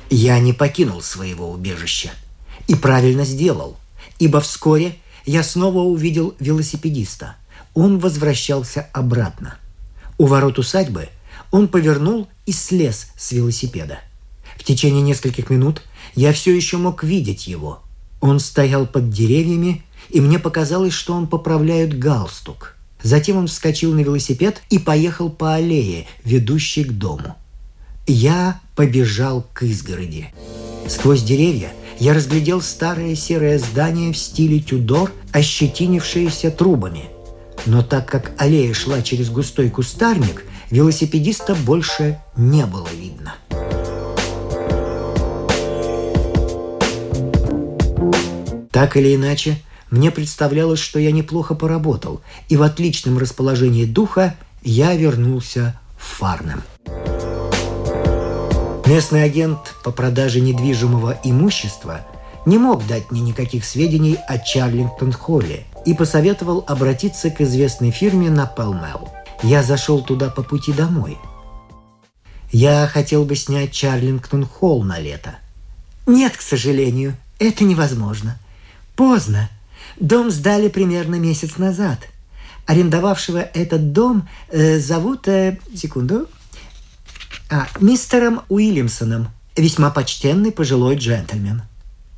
Я 0.09 0.39
не 0.39 0.53
покинул 0.53 1.01
своего 1.01 1.51
убежища. 1.51 2.11
И 2.67 2.75
правильно 2.75 3.25
сделал, 3.25 3.77
ибо 4.19 4.39
вскоре 4.39 4.95
я 5.25 5.43
снова 5.43 5.79
увидел 5.79 6.35
велосипедиста. 6.39 7.35
Он 7.73 7.99
возвращался 7.99 8.89
обратно. 8.93 9.57
У 10.17 10.25
ворот 10.25 10.59
усадьбы 10.59 11.09
он 11.51 11.67
повернул 11.67 12.27
и 12.45 12.51
слез 12.51 13.07
с 13.17 13.31
велосипеда. 13.31 13.99
В 14.57 14.63
течение 14.63 15.01
нескольких 15.01 15.49
минут 15.49 15.81
я 16.15 16.33
все 16.33 16.55
еще 16.55 16.77
мог 16.77 17.03
видеть 17.03 17.47
его. 17.47 17.83
Он 18.19 18.39
стоял 18.39 18.87
под 18.87 19.09
деревьями, 19.09 19.83
и 20.09 20.19
мне 20.19 20.39
показалось, 20.39 20.93
что 20.93 21.13
он 21.13 21.27
поправляет 21.27 21.97
галстук– 21.97 22.75
Затем 23.01 23.37
он 23.37 23.47
вскочил 23.47 23.93
на 23.93 23.99
велосипед 23.99 24.61
и 24.69 24.79
поехал 24.79 25.29
по 25.29 25.53
аллее, 25.53 26.07
ведущей 26.23 26.83
к 26.83 26.91
дому. 26.91 27.35
Я 28.07 28.59
побежал 28.75 29.45
к 29.53 29.63
изгороди. 29.63 30.33
Сквозь 30.87 31.21
деревья 31.21 31.71
я 31.99 32.13
разглядел 32.13 32.61
старое 32.61 33.15
серое 33.15 33.59
здание 33.59 34.13
в 34.13 34.17
стиле 34.17 34.59
Тюдор, 34.59 35.11
ощетинившееся 35.31 36.51
трубами. 36.51 37.05
Но 37.65 37.83
так 37.83 38.05
как 38.07 38.31
аллея 38.37 38.73
шла 38.73 39.01
через 39.01 39.29
густой 39.29 39.69
кустарник, 39.69 40.45
велосипедиста 40.69 41.55
больше 41.55 42.19
не 42.35 42.65
было 42.65 42.87
видно. 42.97 43.35
Так 48.71 48.95
или 48.95 49.15
иначе, 49.15 49.59
мне 49.89 50.11
представлялось, 50.11 50.79
что 50.79 50.99
я 50.99 51.11
неплохо 51.11 51.55
поработал, 51.55 52.21
и 52.49 52.57
в 52.57 52.61
отличном 52.61 53.17
расположении 53.17 53.85
духа 53.85 54.35
я 54.61 54.95
вернулся 54.95 55.79
в 55.97 56.17
Фарнем. 56.17 56.61
Местный 58.85 59.23
агент 59.23 59.75
по 59.83 59.91
продаже 59.91 60.39
недвижимого 60.39 61.19
имущества 61.23 62.01
не 62.45 62.57
мог 62.57 62.85
дать 62.87 63.11
мне 63.11 63.19
никаких 63.19 63.65
сведений 63.65 64.17
о 64.27 64.37
Чарлингтон-Холле 64.37 65.65
и 65.87 65.93
посоветовал 65.93 66.65
обратиться 66.67 67.29
к 67.29 67.39
известной 67.39 67.91
фирме 67.91 68.29
на 68.29 68.45
Пелмел. 68.45 69.09
Я 69.41 69.63
зашел 69.63 70.03
туда 70.03 70.29
по 70.29 70.43
пути 70.43 70.73
домой. 70.73 71.17
Я 72.51 72.87
хотел 72.87 73.23
бы 73.23 73.37
снять 73.37 73.71
Чарлингтон-Холл 73.71 74.83
на 74.83 74.99
лето. 74.99 75.37
Нет, 76.05 76.35
к 76.35 76.41
сожалению, 76.41 77.15
это 77.39 77.63
невозможно. 77.63 78.37
Поздно. 78.97 79.49
Дом 79.97 80.29
сдали 80.29 80.67
примерно 80.67 81.15
месяц 81.15 81.55
назад. 81.55 81.99
Арендовавшего 82.65 83.37
этот 83.37 83.93
дом 83.93 84.27
э, 84.49 84.79
зовут, 84.79 85.29
э, 85.29 85.57
секунду, 85.73 86.27
а, 87.49 87.65
мистером 87.79 88.41
Уильямсоном, 88.49 89.29
весьма 89.55 89.89
почтенный 89.91 90.51
пожилой 90.51 90.97
джентльмен. 90.97 91.61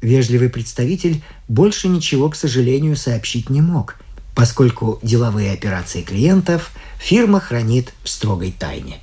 Вежливый 0.01 0.49
представитель 0.49 1.21
больше 1.47 1.87
ничего, 1.89 2.29
к 2.29 2.35
сожалению, 2.35 2.95
сообщить 2.95 3.49
не 3.49 3.61
мог, 3.61 3.95
поскольку 4.33 4.99
деловые 5.03 5.51
операции 5.51 6.01
клиентов 6.01 6.71
фирма 6.99 7.39
хранит 7.39 7.93
в 8.03 8.09
строгой 8.09 8.53
тайне. 8.57 8.99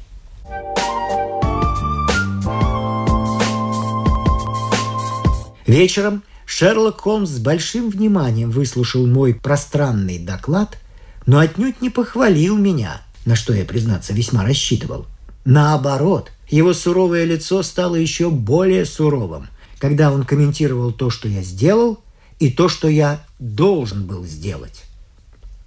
Вечером 5.67 6.23
Шерлок 6.47 7.01
Холмс 7.01 7.29
с 7.29 7.39
большим 7.41 7.91
вниманием 7.91 8.51
выслушал 8.51 9.07
мой 9.07 9.35
пространный 9.35 10.19
доклад, 10.19 10.79
но 11.27 11.41
отнюдь 11.41 11.83
не 11.83 11.91
похвалил 11.91 12.57
меня, 12.57 13.03
на 13.25 13.35
что 13.35 13.53
я, 13.53 13.65
признаться, 13.65 14.15
весьма 14.15 14.45
рассчитывал. 14.45 15.07
Наоборот, 15.45 16.31
его 16.49 16.73
суровое 16.73 17.25
лицо 17.25 17.63
стало 17.65 17.97
еще 17.97 18.31
более 18.31 18.87
суровым, 18.87 19.49
когда 19.79 20.12
он 20.12 20.25
комментировал 20.25 20.93
то, 20.93 21.11
что 21.11 21.29
я 21.29 21.43
сделал, 21.43 22.01
и 22.39 22.51
то, 22.51 22.69
что 22.69 22.89
я 22.89 23.25
должен 23.39 24.07
был 24.07 24.25
сделать. 24.25 24.85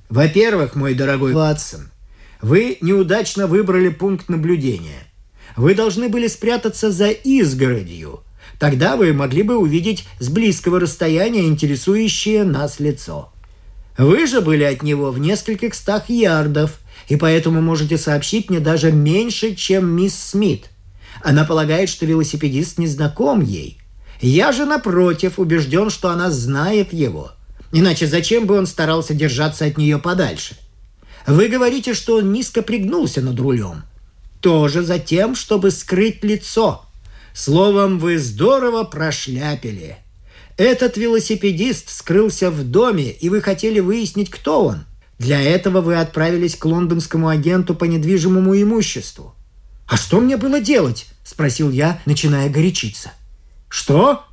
Во-первых, 0.10 0.76
мой 0.76 0.94
дорогой 0.94 1.34
Ватсон, 1.34 1.90
вы 2.42 2.78
неудачно 2.82 3.48
выбрали 3.48 3.90
пункт 3.90 4.30
наблюдения. 4.30 5.04
Вы 5.56 5.76
должны 5.76 6.10
были 6.10 6.28
спрятаться 6.28 6.92
за 6.92 7.10
изгородью– 7.10 8.24
Тогда 8.60 8.98
вы 8.98 9.14
могли 9.14 9.42
бы 9.42 9.58
увидеть 9.58 10.06
с 10.20 10.28
близкого 10.28 10.82
расстояния 10.82 11.48
интересующее 11.48 12.44
нас 12.44 12.82
лицо. 12.82 13.32
Вы 13.98 14.28
же 14.28 14.42
были 14.42 14.64
от 14.64 14.84
него 14.84 15.12
в 15.12 15.20
нескольких 15.20 15.74
стах 15.74 16.10
ярдов, 16.10 16.80
и 17.08 17.16
поэтому 17.16 17.62
можете 17.62 17.98
сообщить 17.98 18.50
мне 18.50 18.60
даже 18.60 18.92
меньше, 18.92 19.56
чем 19.56 19.90
мисс 19.90 20.16
Смит. 20.16 20.70
Она 21.24 21.46
полагает, 21.46 21.90
что 21.90 22.06
велосипедист 22.06 22.78
не 22.78 22.88
знаком 22.88 23.42
ей. 23.42 23.78
Я 24.20 24.52
же, 24.52 24.66
напротив, 24.66 25.40
убежден, 25.40 25.90
что 25.90 26.10
она 26.10 26.30
знает 26.30 26.94
его. 26.94 27.32
Иначе 27.72 28.08
зачем 28.08 28.46
бы 28.46 28.58
он 28.58 28.68
старался 28.68 29.14
держаться 29.14 29.66
от 29.66 29.78
нее 29.78 29.98
подальше? 29.98 30.58
Вы 31.28 31.48
говорите, 31.48 31.94
что 31.94 32.18
он 32.18 32.34
низко 32.34 32.62
пригнулся 32.62 33.22
над 33.22 33.40
рулем. 33.40 33.84
Тоже 34.42 34.84
за 34.84 35.00
тем, 35.00 35.36
чтобы 35.36 35.72
скрыть 35.72 36.24
лицо– 36.24 36.86
Словом, 37.34 38.00
вы 38.00 38.18
здорово 38.18 38.84
прошляпили. 38.84 39.98
Этот 40.58 40.98
велосипедист 40.98 41.90
скрылся 41.90 42.52
в 42.52 42.70
доме, 42.70 43.12
и 43.12 43.30
вы 43.30 43.42
хотели 43.42 43.80
выяснить, 43.80 44.30
кто 44.30 44.66
он. 44.66 44.86
Для 45.20 45.42
этого 45.42 45.82
вы 45.82 45.96
отправились 45.96 46.56
к 46.56 46.66
лондонскому 46.66 47.30
агенту 47.30 47.76
по 47.76 47.86
недвижимому 47.86 48.62
имуществу. 48.62 49.36
«А 49.88 49.98
что 49.98 50.20
мне 50.20 50.38
было 50.38 50.60
делать?»– 50.60 51.08
спросил 51.24 51.72
я, 51.72 52.02
начиная 52.06 52.50
горячиться. 52.50 53.12
«Что?» 53.70 54.26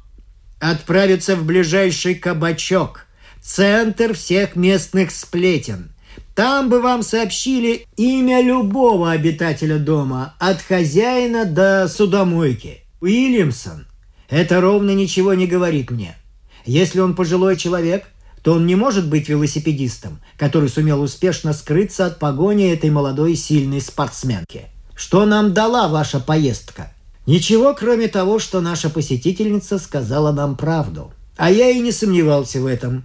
отправиться 0.61 1.37
в 1.37 1.44
ближайший 1.44 2.14
кабачок, 2.14 3.07
центр 3.40 4.14
всех 4.14 4.57
местных 4.57 5.11
сплетен. 5.11 5.92
Там 6.35 6.68
бы 6.68 6.81
вам 6.81 7.03
сообщили 7.03 7.87
имя 7.96 8.42
любого 8.42 9.11
обитателя 9.11 9.79
дома, 9.79 10.35
от 10.38 10.61
хозяина 10.61 11.44
до 11.44 11.88
судомойки. 11.88 12.81
Уильямсон. 13.01 13.87
Это 14.29 14.61
ровно 14.61 14.90
ничего 14.90 15.35
не 15.35 15.46
говорит 15.46 15.90
мне. 15.90 16.16
Если 16.64 17.01
он 17.01 17.14
пожилой 17.14 17.57
человек, 17.57 18.05
то 18.42 18.55
он 18.55 18.66
не 18.66 18.75
может 18.75 19.09
быть 19.09 19.29
велосипедистом, 19.29 20.20
который 20.37 20.68
сумел 20.68 21.01
успешно 21.01 21.53
скрыться 21.53 22.07
от 22.07 22.18
погони 22.18 22.70
этой 22.70 22.90
молодой 22.90 23.35
сильной 23.37 23.81
спортсменки. 23.81 24.66
Что 24.94 25.27
нам 25.27 25.53
дала 25.53 25.88
ваша 25.88 26.20
поездка? 26.20 26.92
Ничего, 27.27 27.75
кроме 27.75 28.07
того, 28.07 28.39
что 28.39 28.61
наша 28.61 28.89
посетительница 28.89 29.79
сказала 29.79 30.31
нам 30.33 30.57
правду. 30.57 31.12
А 31.37 31.51
я 31.51 31.71
и 31.71 31.81
не 31.81 31.91
сомневался 31.91 32.61
в 32.61 32.67
этом. 32.67 33.05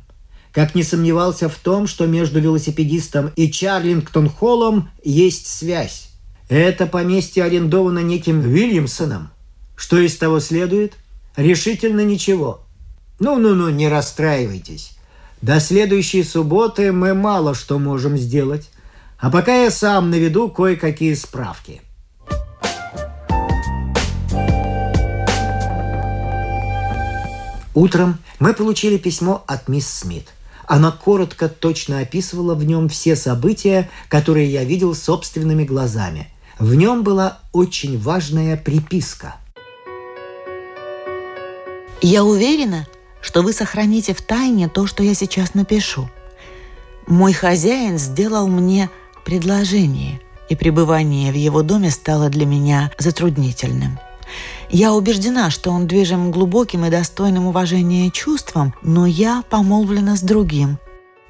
Как 0.54 0.76
не 0.76 0.84
сомневался 0.84 1.50
в 1.50 1.56
том, 1.56 1.88
что 1.88 2.06
между 2.06 2.40
велосипедистом 2.40 3.32
и 3.36 3.52
Чарлингтон-Холлом 3.52 4.90
есть 5.04 5.48
связь. 5.48 6.10
Это 6.50 6.86
поместье 6.86 7.44
арендовано 7.44 8.00
неким 8.00 8.42
Вильямсоном. 8.42 9.32
Что 9.76 9.98
из 9.98 10.16
того 10.18 10.40
следует? 10.40 10.94
Решительно 11.36 12.02
ничего. 12.02 12.62
Ну-ну-ну, 13.20 13.70
не 13.70 13.88
расстраивайтесь. 13.88 14.92
До 15.42 15.60
следующей 15.60 16.24
субботы 16.24 16.92
мы 16.92 17.16
мало 17.16 17.56
что 17.56 17.80
можем 17.80 18.18
сделать. 18.18 18.70
А 19.18 19.32
пока 19.32 19.64
я 19.64 19.72
сам 19.72 20.12
наведу 20.12 20.50
кое-какие 20.50 21.14
справки. 21.16 21.82
Утром 27.74 28.20
мы 28.40 28.54
получили 28.54 28.98
письмо 28.98 29.44
от 29.48 29.68
мисс 29.70 29.88
Смит. 29.88 30.28
Она 30.68 30.92
коротко, 30.92 31.50
точно 31.50 32.00
описывала 32.00 32.56
в 32.56 32.64
нем 32.64 32.90
все 32.90 33.16
события, 33.16 33.90
которые 34.08 34.52
я 34.52 34.64
видел 34.64 34.94
собственными 34.94 35.64
глазами. 35.64 36.28
В 36.60 36.76
нем 36.76 37.04
была 37.04 37.40
очень 37.52 38.00
важная 38.00 38.58
приписка. 38.58 39.36
Я 42.02 42.24
уверена, 42.24 42.88
что 43.22 43.42
вы 43.42 43.54
сохраните 43.54 44.14
в 44.14 44.22
тайне 44.22 44.68
то, 44.68 44.88
что 44.88 45.04
я 45.04 45.14
сейчас 45.14 45.54
напишу. 45.54 46.10
Мой 47.08 47.34
хозяин 47.34 47.98
сделал 47.98 48.48
мне 48.48 48.90
предложение, 49.26 50.20
и 50.50 50.56
пребывание 50.56 51.32
в 51.32 51.36
его 51.36 51.64
доме 51.64 51.90
стало 51.90 52.30
для 52.30 52.46
меня 52.46 52.92
затруднительным– 52.98 54.00
я 54.70 54.94
убеждена, 54.94 55.50
что 55.50 55.72
он 55.72 55.88
движим 55.88 56.32
глубоким 56.32 56.86
и 56.86 56.90
достойным 56.90 57.48
уважения 57.48 58.10
чувством, 58.12 58.74
но 58.82 59.06
я 59.06 59.44
помолвлена 59.50 60.16
с 60.16 60.22
другим. 60.22 60.78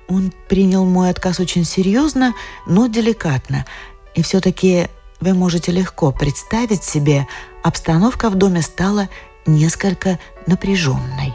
Он 0.08 0.34
принял 0.50 0.86
мой 0.86 1.10
отказ 1.10 1.40
очень 1.40 1.64
серьезно, 1.64 2.34
но 2.66 2.88
деликатно. 2.88 3.66
И 4.14 4.22
все-таки 4.22 4.88
вы 5.22 5.34
можете 5.34 5.72
легко 5.72 6.12
представить 6.12 6.84
себе, 6.84 7.28
обстановка 7.64 8.30
в 8.30 8.36
доме 8.36 8.62
стала 8.62 9.08
несколько 9.46 10.20
напряженной. 10.48 11.34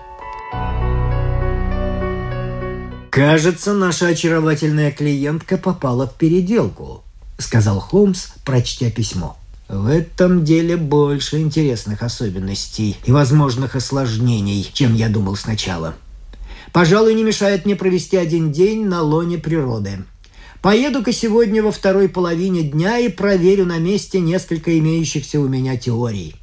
«Кажется, 3.11 3.73
наша 3.73 4.09
очаровательная 4.09 4.93
клиентка 4.93 5.57
попала 5.57 6.07
в 6.07 6.15
переделку»,— 6.17 7.03
сказал 7.39 7.81
Холмс, 7.81 8.27
прочтя 8.45 8.91
письмо. 8.91 9.39
В 9.69 9.89
этом 9.89 10.45
деле 10.45 10.77
больше 10.77 11.41
интересных 11.41 12.05
особенностей 12.05 12.97
и 13.05 13.11
возможных 13.11 13.75
осложнений, 13.75 14.71
чем 14.73 14.95
я 14.95 15.09
думал 15.09 15.35
сначала. 15.35 15.95
Пожалуй, 16.73 17.15
не 17.15 17.25
мешает 17.25 17.65
мне 17.65 17.75
провести 17.75 18.17
один 18.17 18.53
день 18.53 18.87
на 18.87 19.03
лоне 19.03 19.39
природы. 19.39 20.05
Поеду-ка 20.63 21.13
сегодня 21.13 21.65
во 21.65 21.73
второй 21.73 22.09
половине 22.09 22.63
дня 22.63 22.99
и 22.99 23.09
проверю 23.09 23.67
на 23.67 23.79
месте 23.79 24.21
несколько 24.21 24.79
имеющихся 24.79 25.41
у 25.41 25.49
меня 25.49 25.77
теорий. 25.77 26.37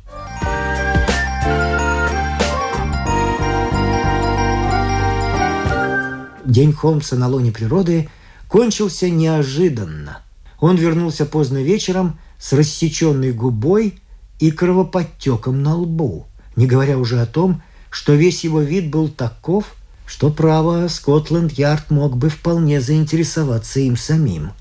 День 6.44 6.74
Холмса 6.74 7.16
на 7.16 7.30
лоне 7.30 7.54
природы 7.54 8.10
кончился 8.50 9.10
неожиданно. 9.10 10.22
Он 10.60 10.76
вернулся 10.76 11.26
поздно 11.26 11.64
вечером– 11.64 12.20
с 12.44 12.52
рассеченной 12.52 13.32
губой 13.32 14.02
и 14.38 14.52
кровоподтеком 14.52 15.64
на 15.64 15.76
лбу, 15.78 16.28
не 16.58 16.68
говоря 16.68 16.98
уже 16.98 17.22
о 17.22 17.26
том, 17.26 17.64
что 17.90 18.16
весь 18.16 18.44
его 18.44 18.60
вид 18.60 18.90
был 18.90 19.08
таков, 19.08 19.76
что 20.06 20.30
право 20.30 20.90
Скотланд-Ярд 20.90 21.90
мог 21.90 22.18
бы 22.18 22.28
вполне 22.28 22.82
заинтересоваться 22.82 23.80
им 23.80 23.96
самим. 23.96 24.52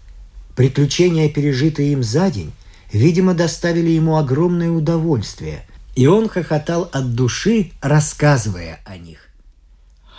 Приключения, 0.54 1.28
пережитые 1.28 1.94
им 1.94 2.04
за 2.04 2.30
день, 2.30 2.52
видимо, 2.92 3.34
доставили 3.34 3.90
ему 3.90 4.16
огромное 4.16 4.70
удовольствие, 4.70 5.66
и 5.96 6.06
он 6.06 6.28
хохотал 6.28 6.88
от 6.92 7.16
души, 7.16 7.72
рассказывая 7.80 8.78
о 8.84 8.96
них. 8.96 9.28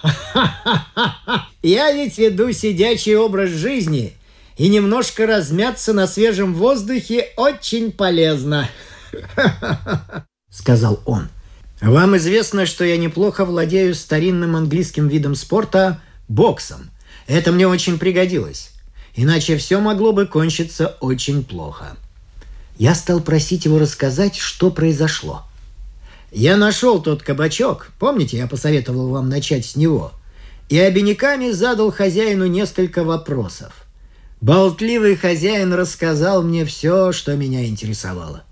«Ха-ха-ха! 0.01 1.47
Я 1.63 1.93
ведь 1.93 2.17
веду 2.17 2.51
сидячий 2.51 3.15
образ 3.15 3.51
жизни 3.51 4.17
и 4.57 4.69
немножко 4.69 5.25
размяться 5.25 5.93
на 5.93 6.07
свежем 6.07 6.53
воздухе 6.53 7.31
очень 7.37 7.91
полезно»,— 7.91 8.69
сказал 10.49 11.01
он. 11.05 11.29
«Вам 11.81 12.17
известно, 12.17 12.65
что 12.65 12.85
я 12.85 12.97
неплохо 12.97 13.45
владею 13.45 13.95
старинным 13.95 14.55
английским 14.55 15.07
видом 15.07 15.35
спорта– 15.35 16.01
боксом. 16.27 16.91
Это 17.27 17.51
мне 17.51 17.67
очень 17.67 17.99
пригодилось. 17.99 18.71
Иначе 19.15 19.57
все 19.57 19.79
могло 19.79 20.13
бы 20.13 20.25
кончиться 20.25 20.97
очень 20.99 21.43
плохо». 21.43 21.97
Я 22.77 22.95
стал 22.95 23.19
просить 23.19 23.65
его 23.65 23.77
рассказать, 23.77 24.35
что 24.35 24.71
произошло. 24.71 25.43
Я 26.31 26.57
нашел 26.57 26.99
тот 27.01 27.21
кабачок, 27.21 27.91
помните, 27.99 28.37
я 28.37 28.47
посоветовал 28.47 29.09
вам 29.09 29.29
начать 29.29 29.65
с 29.65 29.75
него, 29.75 30.11
и 30.67 30.79
обиняками 30.79 31.51
задал 31.51 31.91
хозяину 31.91 32.47
несколько 32.47 33.03
вопросов. 33.03 33.82
Болтливый 34.43 35.15
хозяин 35.15 35.73
рассказал 35.73 36.43
мне 36.43 36.65
все, 36.65 37.13
что 37.13 37.33
меня 37.37 37.65
интересовало. 37.65 38.43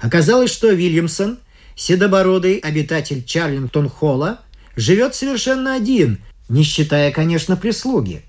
Оказалось, 0.00 0.52
что 0.52 0.70
Вильямсон, 0.70 1.40
седобородый 1.74 2.58
обитатель 2.58 3.24
Чарлингтон-Холла, 3.24 4.42
живет 4.76 5.16
совершенно 5.16 5.74
один, 5.74 6.20
не 6.48 6.62
считая, 6.62 7.10
конечно, 7.10 7.56
прислуги. 7.56 8.22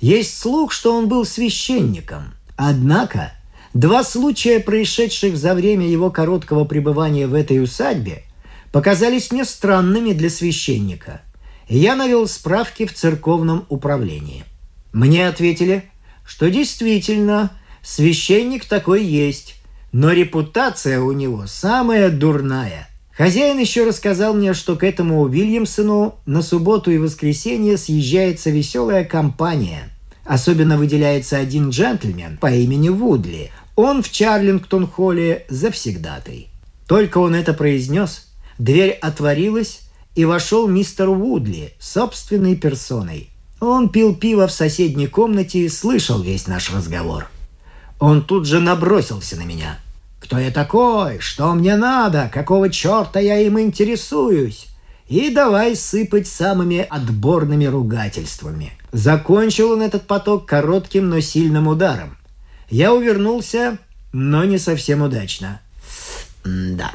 Есть 0.00 0.38
слух, 0.38 0.72
что 0.72 0.96
он 0.96 1.08
был 1.08 1.26
священником. 1.26 2.32
Однако 2.56 3.34
два 3.74 4.02
случая, 4.02 4.58
происшедших 4.58 5.36
за 5.36 5.52
время 5.52 5.86
его 5.86 6.10
короткого 6.10 6.64
пребывания 6.64 7.26
в 7.26 7.34
этой 7.34 7.62
усадьбе, 7.62 8.22
показались 8.72 9.30
мне 9.30 9.44
странными 9.44 10.14
для 10.14 10.30
священника. 10.30 11.20
Я 11.68 11.96
навел 11.96 12.26
справки 12.26 12.86
в 12.86 12.94
церковном 12.94 13.66
управлении. 13.68 14.46
Мне 14.94 15.28
ответили– 15.28 15.84
что 16.24 16.50
действительно 16.50 17.50
священник 17.82 18.64
такой 18.64 19.04
есть, 19.04 19.56
но 19.92 20.12
репутация 20.12 21.00
у 21.00 21.12
него 21.12 21.46
самая 21.46 22.10
дурная. 22.10 22.88
Хозяин 23.12 23.58
еще 23.58 23.84
рассказал 23.86 24.32
мне, 24.32 24.54
что 24.54 24.76
к 24.76 24.84
этому 24.84 25.20
Уильямсону 25.20 26.16
на 26.24 26.40
субботу 26.40 26.90
и 26.90 26.98
воскресенье 26.98 27.76
съезжается 27.76 28.50
веселая 28.50 29.04
компания. 29.04 29.90
Особенно 30.24 30.78
выделяется 30.78 31.36
один 31.36 31.70
джентльмен 31.70 32.38
по 32.38 32.50
имени 32.50 32.88
Вудли. 32.88 33.50
Он 33.76 34.02
в 34.02 34.10
Чарлингтон-холле 34.10 35.44
завсегдатый. 35.48 36.48
Только 36.86 37.18
он 37.18 37.34
это 37.34 37.52
произнес, 37.52 38.28
дверь 38.58 38.92
отворилась, 38.92 39.80
и 40.14 40.24
вошел 40.24 40.68
мистер 40.68 41.08
Вудли 41.08 41.72
собственной 41.78 42.56
персоной. 42.56 43.31
Он 43.64 43.90
пил 43.90 44.16
пиво 44.16 44.48
в 44.48 44.52
соседней 44.52 45.06
комнате 45.06 45.60
и 45.60 45.68
слышал 45.68 46.20
весь 46.20 46.48
наш 46.48 46.74
разговор. 46.74 47.28
Он 48.00 48.24
тут 48.24 48.44
же 48.44 48.58
набросился 48.58 49.36
на 49.36 49.42
меня. 49.42 49.78
«Кто 50.18 50.36
я 50.36 50.50
такой? 50.50 51.20
Что 51.20 51.54
мне 51.54 51.76
надо? 51.76 52.28
Какого 52.34 52.70
черта 52.70 53.20
я 53.20 53.38
им 53.38 53.60
интересуюсь?» 53.60 54.66
И 55.06 55.30
давай 55.30 55.76
сыпать 55.76 56.26
самыми 56.26 56.78
отборными 56.78 57.66
ругательствами. 57.66 58.72
Закончил 58.90 59.70
он 59.70 59.82
этот 59.82 60.08
поток 60.08 60.44
коротким, 60.46 61.08
но 61.08 61.20
сильным 61.20 61.68
ударом. 61.68 62.16
Я 62.68 62.92
увернулся, 62.92 63.78
но 64.12 64.44
не 64.44 64.58
совсем 64.58 65.02
удачно. 65.02 65.60
Да. 66.44 66.90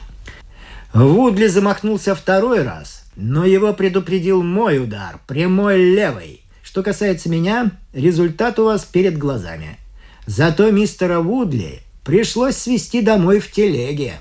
Вудли 0.94 1.48
замахнулся 1.48 2.14
второй 2.14 2.64
раз, 2.64 3.04
но 3.16 3.46
его 3.46 3.72
предупредил 3.72 4.44
мой 4.44 4.84
удар, 4.84 5.22
прямой 5.28 5.78
левой– 5.78 6.42
что 6.68 6.84
касается 6.84 7.30
меня, 7.30 7.72
результат 7.94 8.60
у 8.60 8.66
вас 8.66 8.84
перед 8.84 9.18
глазами. 9.18 9.78
Зато 10.26 10.70
мистера 10.70 11.22
Вудли 11.22 11.80
пришлось 12.04 12.58
свести 12.58 13.02
домой 13.02 13.40
в 13.40 13.50
телеге. 13.50 14.16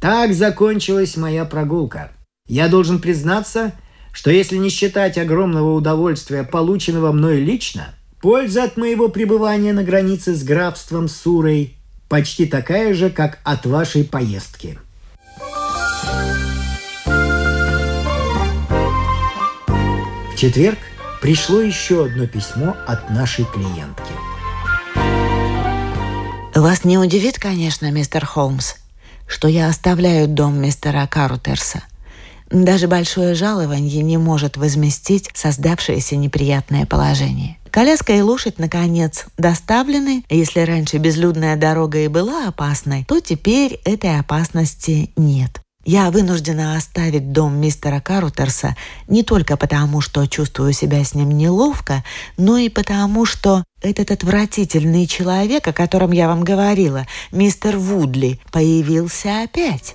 Так 0.00 0.34
закончилась 0.34 1.16
моя 1.16 1.44
прогулка. 1.44 2.10
Я 2.48 2.66
должен 2.66 2.98
признаться, 2.98 3.74
что 4.10 4.32
если 4.32 4.56
не 4.56 4.70
считать 4.70 5.18
огромного 5.18 5.72
удовольствия, 5.72 6.42
полученного 6.42 7.12
мной 7.12 7.38
лично, 7.38 7.94
польза 8.20 8.64
от 8.64 8.76
моего 8.76 9.08
пребывания 9.08 9.72
на 9.72 9.84
границе 9.84 10.34
с 10.34 10.42
графством 10.42 11.06
Сурой 11.06 11.76
почти 12.08 12.46
такая 12.46 12.92
же, 12.92 13.08
как 13.08 13.38
от 13.44 13.66
вашей 13.66 14.02
поездки. 14.02 14.80
В 20.32 20.36
четверг 20.36 20.78
пришло 21.20 21.60
еще 21.60 22.06
одно 22.06 22.26
письмо 22.26 22.76
от 22.86 23.10
нашей 23.10 23.44
клиентки. 23.44 24.12
Вас 26.54 26.84
не 26.84 26.98
удивит, 26.98 27.38
конечно, 27.38 27.90
мистер 27.90 28.26
Холмс, 28.26 28.74
что 29.26 29.48
я 29.48 29.68
оставляю 29.68 30.26
дом 30.26 30.60
мистера 30.60 31.06
Карутерса. 31.06 31.82
Даже 32.50 32.88
большое 32.88 33.34
жалование 33.34 34.02
не 34.02 34.16
может 34.16 34.56
возместить 34.56 35.30
создавшееся 35.34 36.16
неприятное 36.16 36.86
положение. 36.86 37.58
Коляска 37.70 38.14
и 38.14 38.22
лошадь, 38.22 38.58
наконец, 38.58 39.26
доставлены. 39.36 40.24
Если 40.30 40.60
раньше 40.60 40.96
безлюдная 40.96 41.56
дорога 41.56 41.98
и 41.98 42.08
была 42.08 42.48
опасной, 42.48 43.04
то 43.06 43.20
теперь 43.20 43.80
этой 43.84 44.18
опасности 44.18 45.10
нет. 45.16 45.60
Я 45.88 46.10
вынуждена 46.10 46.76
оставить 46.76 47.32
дом 47.32 47.56
мистера 47.56 47.98
Карутерса 47.98 48.76
не 49.06 49.22
только 49.22 49.56
потому, 49.56 50.02
что 50.02 50.26
чувствую 50.26 50.74
себя 50.74 51.02
с 51.02 51.14
ним 51.14 51.30
неловко, 51.30 52.04
но 52.36 52.58
и 52.58 52.68
потому, 52.68 53.24
что 53.24 53.64
этот 53.80 54.10
отвратительный 54.10 55.06
человек, 55.06 55.66
о 55.66 55.72
котором 55.72 56.12
я 56.12 56.28
вам 56.28 56.44
говорила, 56.44 57.06
мистер 57.32 57.78
Вудли, 57.78 58.38
появился 58.52 59.44
опять. 59.44 59.94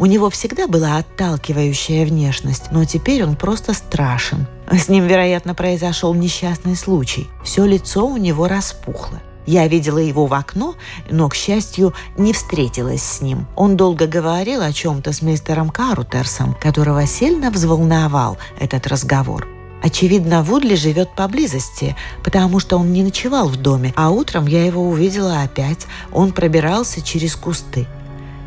У 0.00 0.06
него 0.06 0.28
всегда 0.28 0.66
была 0.66 0.96
отталкивающая 0.96 2.04
внешность, 2.04 2.72
но 2.72 2.84
теперь 2.84 3.22
он 3.22 3.36
просто 3.36 3.74
страшен. 3.74 4.48
С 4.68 4.88
ним, 4.88 5.06
вероятно, 5.06 5.54
произошел 5.54 6.14
несчастный 6.14 6.74
случай. 6.74 7.28
Все 7.44 7.64
лицо 7.64 8.04
у 8.04 8.16
него 8.16 8.48
распухло. 8.48 9.22
Я 9.48 9.66
видела 9.66 9.96
его 9.96 10.26
в 10.26 10.34
окно, 10.34 10.74
но, 11.10 11.26
к 11.30 11.34
счастью, 11.34 11.94
не 12.18 12.34
встретилась 12.34 13.02
с 13.02 13.22
ним. 13.22 13.46
Он 13.56 13.78
долго 13.78 14.06
говорил 14.06 14.60
о 14.60 14.74
чем-то 14.74 15.14
с 15.14 15.22
мистером 15.22 15.70
Карутерсом, 15.70 16.52
которого 16.52 17.06
сильно 17.06 17.50
взволновал 17.50 18.36
этот 18.60 18.86
разговор. 18.86 19.48
Очевидно, 19.82 20.42
Вудли 20.42 20.74
живет 20.74 21.14
поблизости, 21.16 21.96
потому 22.22 22.60
что 22.60 22.76
он 22.76 22.92
не 22.92 23.02
ночевал 23.02 23.48
в 23.48 23.56
доме, 23.56 23.94
а 23.96 24.10
утром 24.10 24.46
я 24.46 24.66
его 24.66 24.86
увидела 24.86 25.40
опять. 25.40 25.86
Он 26.12 26.32
пробирался 26.32 27.00
через 27.00 27.34
кусты. 27.34 27.86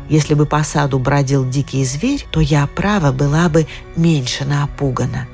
Если 0.08 0.34
бы 0.34 0.46
по 0.46 0.62
саду 0.62 1.00
бродил 1.00 1.44
дикий 1.44 1.84
зверь, 1.84 2.24
то 2.30 2.38
я, 2.38 2.68
право, 2.68 3.10
была 3.10 3.48
бы 3.48 3.66
меньше 3.96 4.44
напугана. 4.44 5.26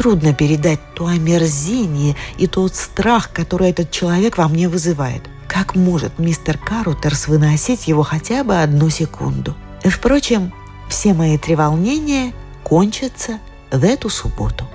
Трудно 0.00 0.32
передать 0.32 0.80
то 0.94 1.08
омерзение 1.08 2.16
и 2.38 2.46
тот 2.46 2.74
страх, 2.74 3.34
который 3.34 3.68
этот 3.68 3.90
человек 3.90 4.38
во 4.38 4.48
мне 4.48 4.66
вызывает. 4.66 5.20
Как 5.46 5.76
может 5.76 6.18
мистер 6.18 6.56
Карутерс 6.56 7.28
выносить 7.28 7.86
его 7.86 8.02
хотя 8.02 8.42
бы 8.42 8.62
одну 8.62 8.88
секунду? 8.88 9.54
Впрочем, 9.84 10.54
все 10.88 11.12
мои 11.12 11.36
треволнения 11.36 12.32
кончатся 12.64 13.40
в 13.70 13.84
эту 13.84 14.08
субботу. 14.08 14.66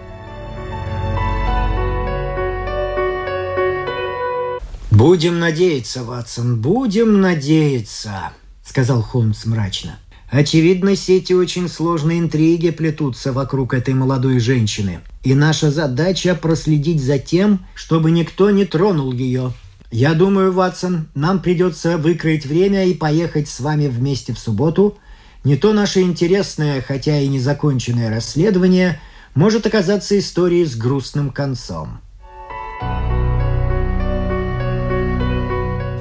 «Будем 4.92 5.40
надеяться, 5.40 6.04
Ватсон, 6.04 6.62
будем 6.62 7.20
надеяться»,— 7.20 8.32
сказал 8.64 9.02
Холмс 9.02 9.46
мрачно. 9.46 9.98
Очевидно, 10.30 10.96
сети 10.96 11.34
очень 11.34 11.70
сложные 11.70 12.20
интриги 12.20 12.72
плетутся 12.72 13.32
вокруг 13.32 13.74
этой 13.74 13.94
молодой 13.94 14.40
женщины. 14.40 15.02
И 15.24 15.34
наша 15.34 15.72
задача 15.72 16.36
проследить 16.36 17.02
за 17.02 17.20
тем, 17.20 17.66
чтобы 17.76 18.12
никто 18.12 18.50
не 18.50 18.66
тронул 18.66 19.12
ее. 19.12 19.54
Я 19.92 20.14
думаю, 20.14 20.52
Ватсон, 20.52 21.08
нам 21.14 21.42
придется 21.42 21.98
выкроить 21.98 22.46
время 22.46 22.86
и 22.86 22.94
поехать 22.94 23.48
с 23.48 23.60
вами 23.60 23.88
вместе 23.88 24.34
в 24.34 24.40
субботу. 24.40 24.98
Не 25.44 25.56
то 25.56 25.74
наше 25.74 26.02
интересное, 26.02 26.82
хотя 26.82 27.20
и 27.20 27.28
незаконченное 27.28 28.10
расследование 28.10 29.00
может 29.36 29.68
оказаться 29.68 30.18
историей 30.18 30.66
с 30.66 30.76
грустным 30.76 31.30
концом. 31.30 32.00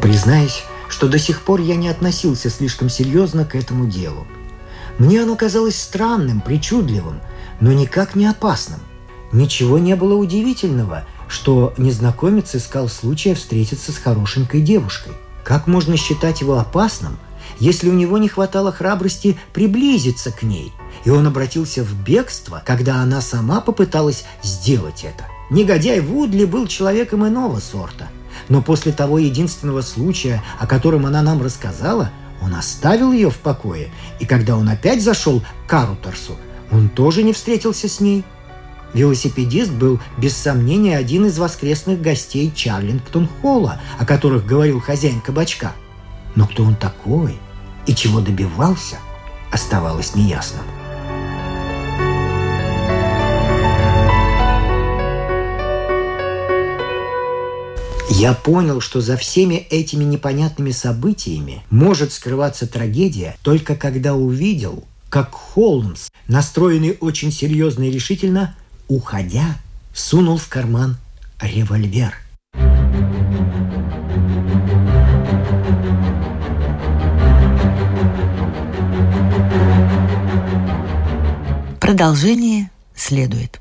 Признаюсь, 0.00 0.64
что 0.88 1.08
до 1.08 1.18
сих 1.18 1.42
пор 1.42 1.60
я 1.60 1.76
не 1.76 1.88
относился 1.88 2.50
слишком 2.50 2.88
серьезно 2.88 3.44
к 3.44 3.54
этому 3.54 3.86
делу. 3.86 4.26
Мне 4.98 5.22
оно 5.22 5.36
казалось 5.36 5.80
странным, 5.80 6.40
причудливым, 6.40 7.20
но 7.60 7.72
никак 7.72 8.14
не 8.14 8.26
опасным. 8.26 8.80
Ничего 9.32 9.78
не 9.78 9.96
было 9.96 10.14
удивительного, 10.14 11.04
что 11.26 11.74
незнакомец 11.76 12.54
искал 12.54 12.88
случая 12.88 13.34
встретиться 13.34 13.90
с 13.90 13.98
хорошенькой 13.98 14.60
девушкой. 14.60 15.12
Как 15.42 15.66
можно 15.66 15.96
считать 15.96 16.40
его 16.40 16.58
опасным, 16.58 17.18
если 17.58 17.88
у 17.88 17.92
него 17.92 18.18
не 18.18 18.28
хватало 18.28 18.72
храбрости 18.72 19.36
приблизиться 19.52 20.30
к 20.30 20.42
ней, 20.42 20.72
и 21.04 21.10
он 21.10 21.26
обратился 21.26 21.82
в 21.82 21.92
бегство, 22.04 22.62
когда 22.64 22.96
она 22.96 23.20
сама 23.20 23.60
попыталась 23.60 24.24
сделать 24.42 25.04
это? 25.04 25.26
Негодяй 25.50 26.00
Вудли 26.00 26.44
был 26.44 26.66
человеком 26.66 27.26
иного 27.26 27.58
сорта– 27.58 28.08
но 28.48 28.62
после 28.62 28.92
того 28.92 29.18
единственного 29.18 29.80
случая, 29.82 30.42
о 30.58 30.66
котором 30.66 31.06
она 31.06 31.22
нам 31.22 31.42
рассказала, 31.42 32.10
он 32.42 32.54
оставил 32.54 33.12
ее 33.12 33.30
в 33.30 33.38
покое, 33.38 33.90
и 34.20 34.26
когда 34.26 34.56
он 34.56 34.68
опять 34.68 35.02
зашел 35.02 35.40
к 35.40 35.70
Карутерсу, 35.70 36.36
он 36.70 36.88
тоже 36.88 37.22
не 37.22 37.32
встретился 37.32 37.88
с 37.88 38.00
ней. 38.00 38.24
Велосипедист 38.92 39.72
был, 39.72 39.98
без 40.18 40.36
сомнения, 40.36 40.96
один 40.96 41.26
из 41.26 41.38
воскресных 41.38 42.00
гостей 42.00 42.52
Чарлингтон-Холла, 42.54 43.80
о 43.98 44.06
которых 44.06 44.46
говорил 44.46 44.80
хозяин 44.80 45.20
кабачка. 45.20 45.72
Но 46.36 46.46
кто 46.46 46.64
он 46.64 46.76
такой 46.76 47.38
и 47.86 47.94
чего 47.94 48.20
добивался, 48.20 48.96
оставалось 49.50 50.14
неясным. 50.14 50.64
Я 58.10 58.34
понял, 58.34 58.80
что 58.80 59.00
за 59.00 59.16
всеми 59.16 59.54
этими 59.54 60.04
непонятными 60.04 60.70
событиями 60.70 61.62
может 61.70 62.12
скрываться 62.12 62.66
трагедия 62.66 63.36
только 63.42 63.76
когда 63.76 64.14
увидел, 64.14 64.84
как 65.08 65.32
Холмс, 65.32 66.08
настроенный 66.28 66.96
очень 67.00 67.32
серьезно 67.32 67.84
и 67.84 67.90
решительно, 67.90 68.56
уходя, 68.88 69.56
сунул 69.94 70.36
в 70.36 70.48
карман 70.48 70.96
револьвер. 71.40 72.14
Продолжение 81.80 82.70
следует. 82.96 83.60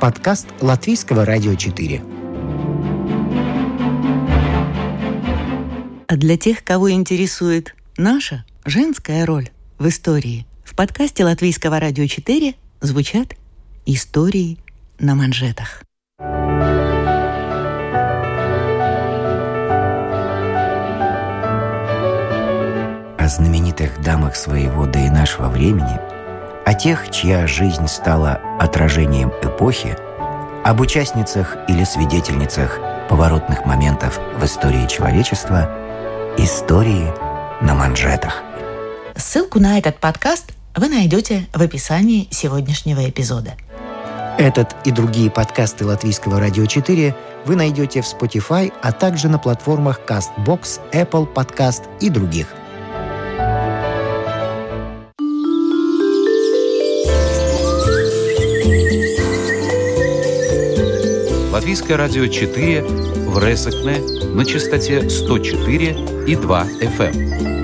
Подкаст 0.00 0.48
Латвийского 0.62 1.26
радио 1.26 1.54
4. 1.54 2.02
А 6.08 6.16
для 6.16 6.38
тех, 6.38 6.64
кого 6.64 6.90
интересует 6.90 7.74
наша 7.98 8.46
женская 8.64 9.26
роль 9.26 9.50
в 9.78 9.86
истории, 9.88 10.46
в 10.64 10.74
подкасте 10.74 11.22
Латвийского 11.26 11.78
радио 11.78 12.06
4 12.06 12.54
звучат 12.80 13.36
истории 13.84 14.56
на 14.98 15.14
манжетах. 15.14 15.82
О 23.18 23.28
знаменитых 23.28 24.00
дамах 24.02 24.34
своего 24.34 24.86
да 24.86 25.04
и 25.04 25.10
нашего 25.10 25.50
времени– 25.50 26.00
о 26.64 26.74
тех, 26.74 27.10
чья 27.10 27.46
жизнь 27.46 27.86
стала 27.88 28.40
отражением 28.58 29.32
эпохи, 29.42 29.96
об 30.64 30.80
участницах 30.80 31.56
или 31.68 31.84
свидетельницах 31.84 32.78
поворотных 33.08 33.64
моментов 33.64 34.20
в 34.38 34.44
истории 34.44 34.86
человечества, 34.86 35.68
истории 36.36 37.12
на 37.62 37.74
манжетах. 37.74 38.42
Ссылку 39.16 39.58
на 39.58 39.78
этот 39.78 39.98
подкаст 39.98 40.52
вы 40.76 40.88
найдете 40.88 41.46
в 41.52 41.60
описании 41.60 42.28
сегодняшнего 42.30 43.08
эпизода. 43.08 43.52
Этот 44.38 44.76
и 44.84 44.90
другие 44.90 45.30
подкасты 45.30 45.84
Латвийского 45.84 46.38
радио 46.38 46.66
4 46.66 47.14
вы 47.44 47.56
найдете 47.56 48.00
в 48.00 48.04
Spotify, 48.04 48.72
а 48.82 48.92
также 48.92 49.28
на 49.28 49.38
платформах 49.38 50.00
CastBox, 50.06 50.80
Apple 50.92 51.32
Podcast 51.32 51.82
и 52.00 52.08
других. 52.08 52.46
Латвийское 61.60 61.98
радио 61.98 62.26
4 62.26 62.82
в 62.82 63.38
Ресекне 63.44 64.00
на 64.34 64.46
частоте 64.46 65.10
104 65.10 66.24
и 66.26 66.34
2 66.34 66.64
FM. 66.64 67.59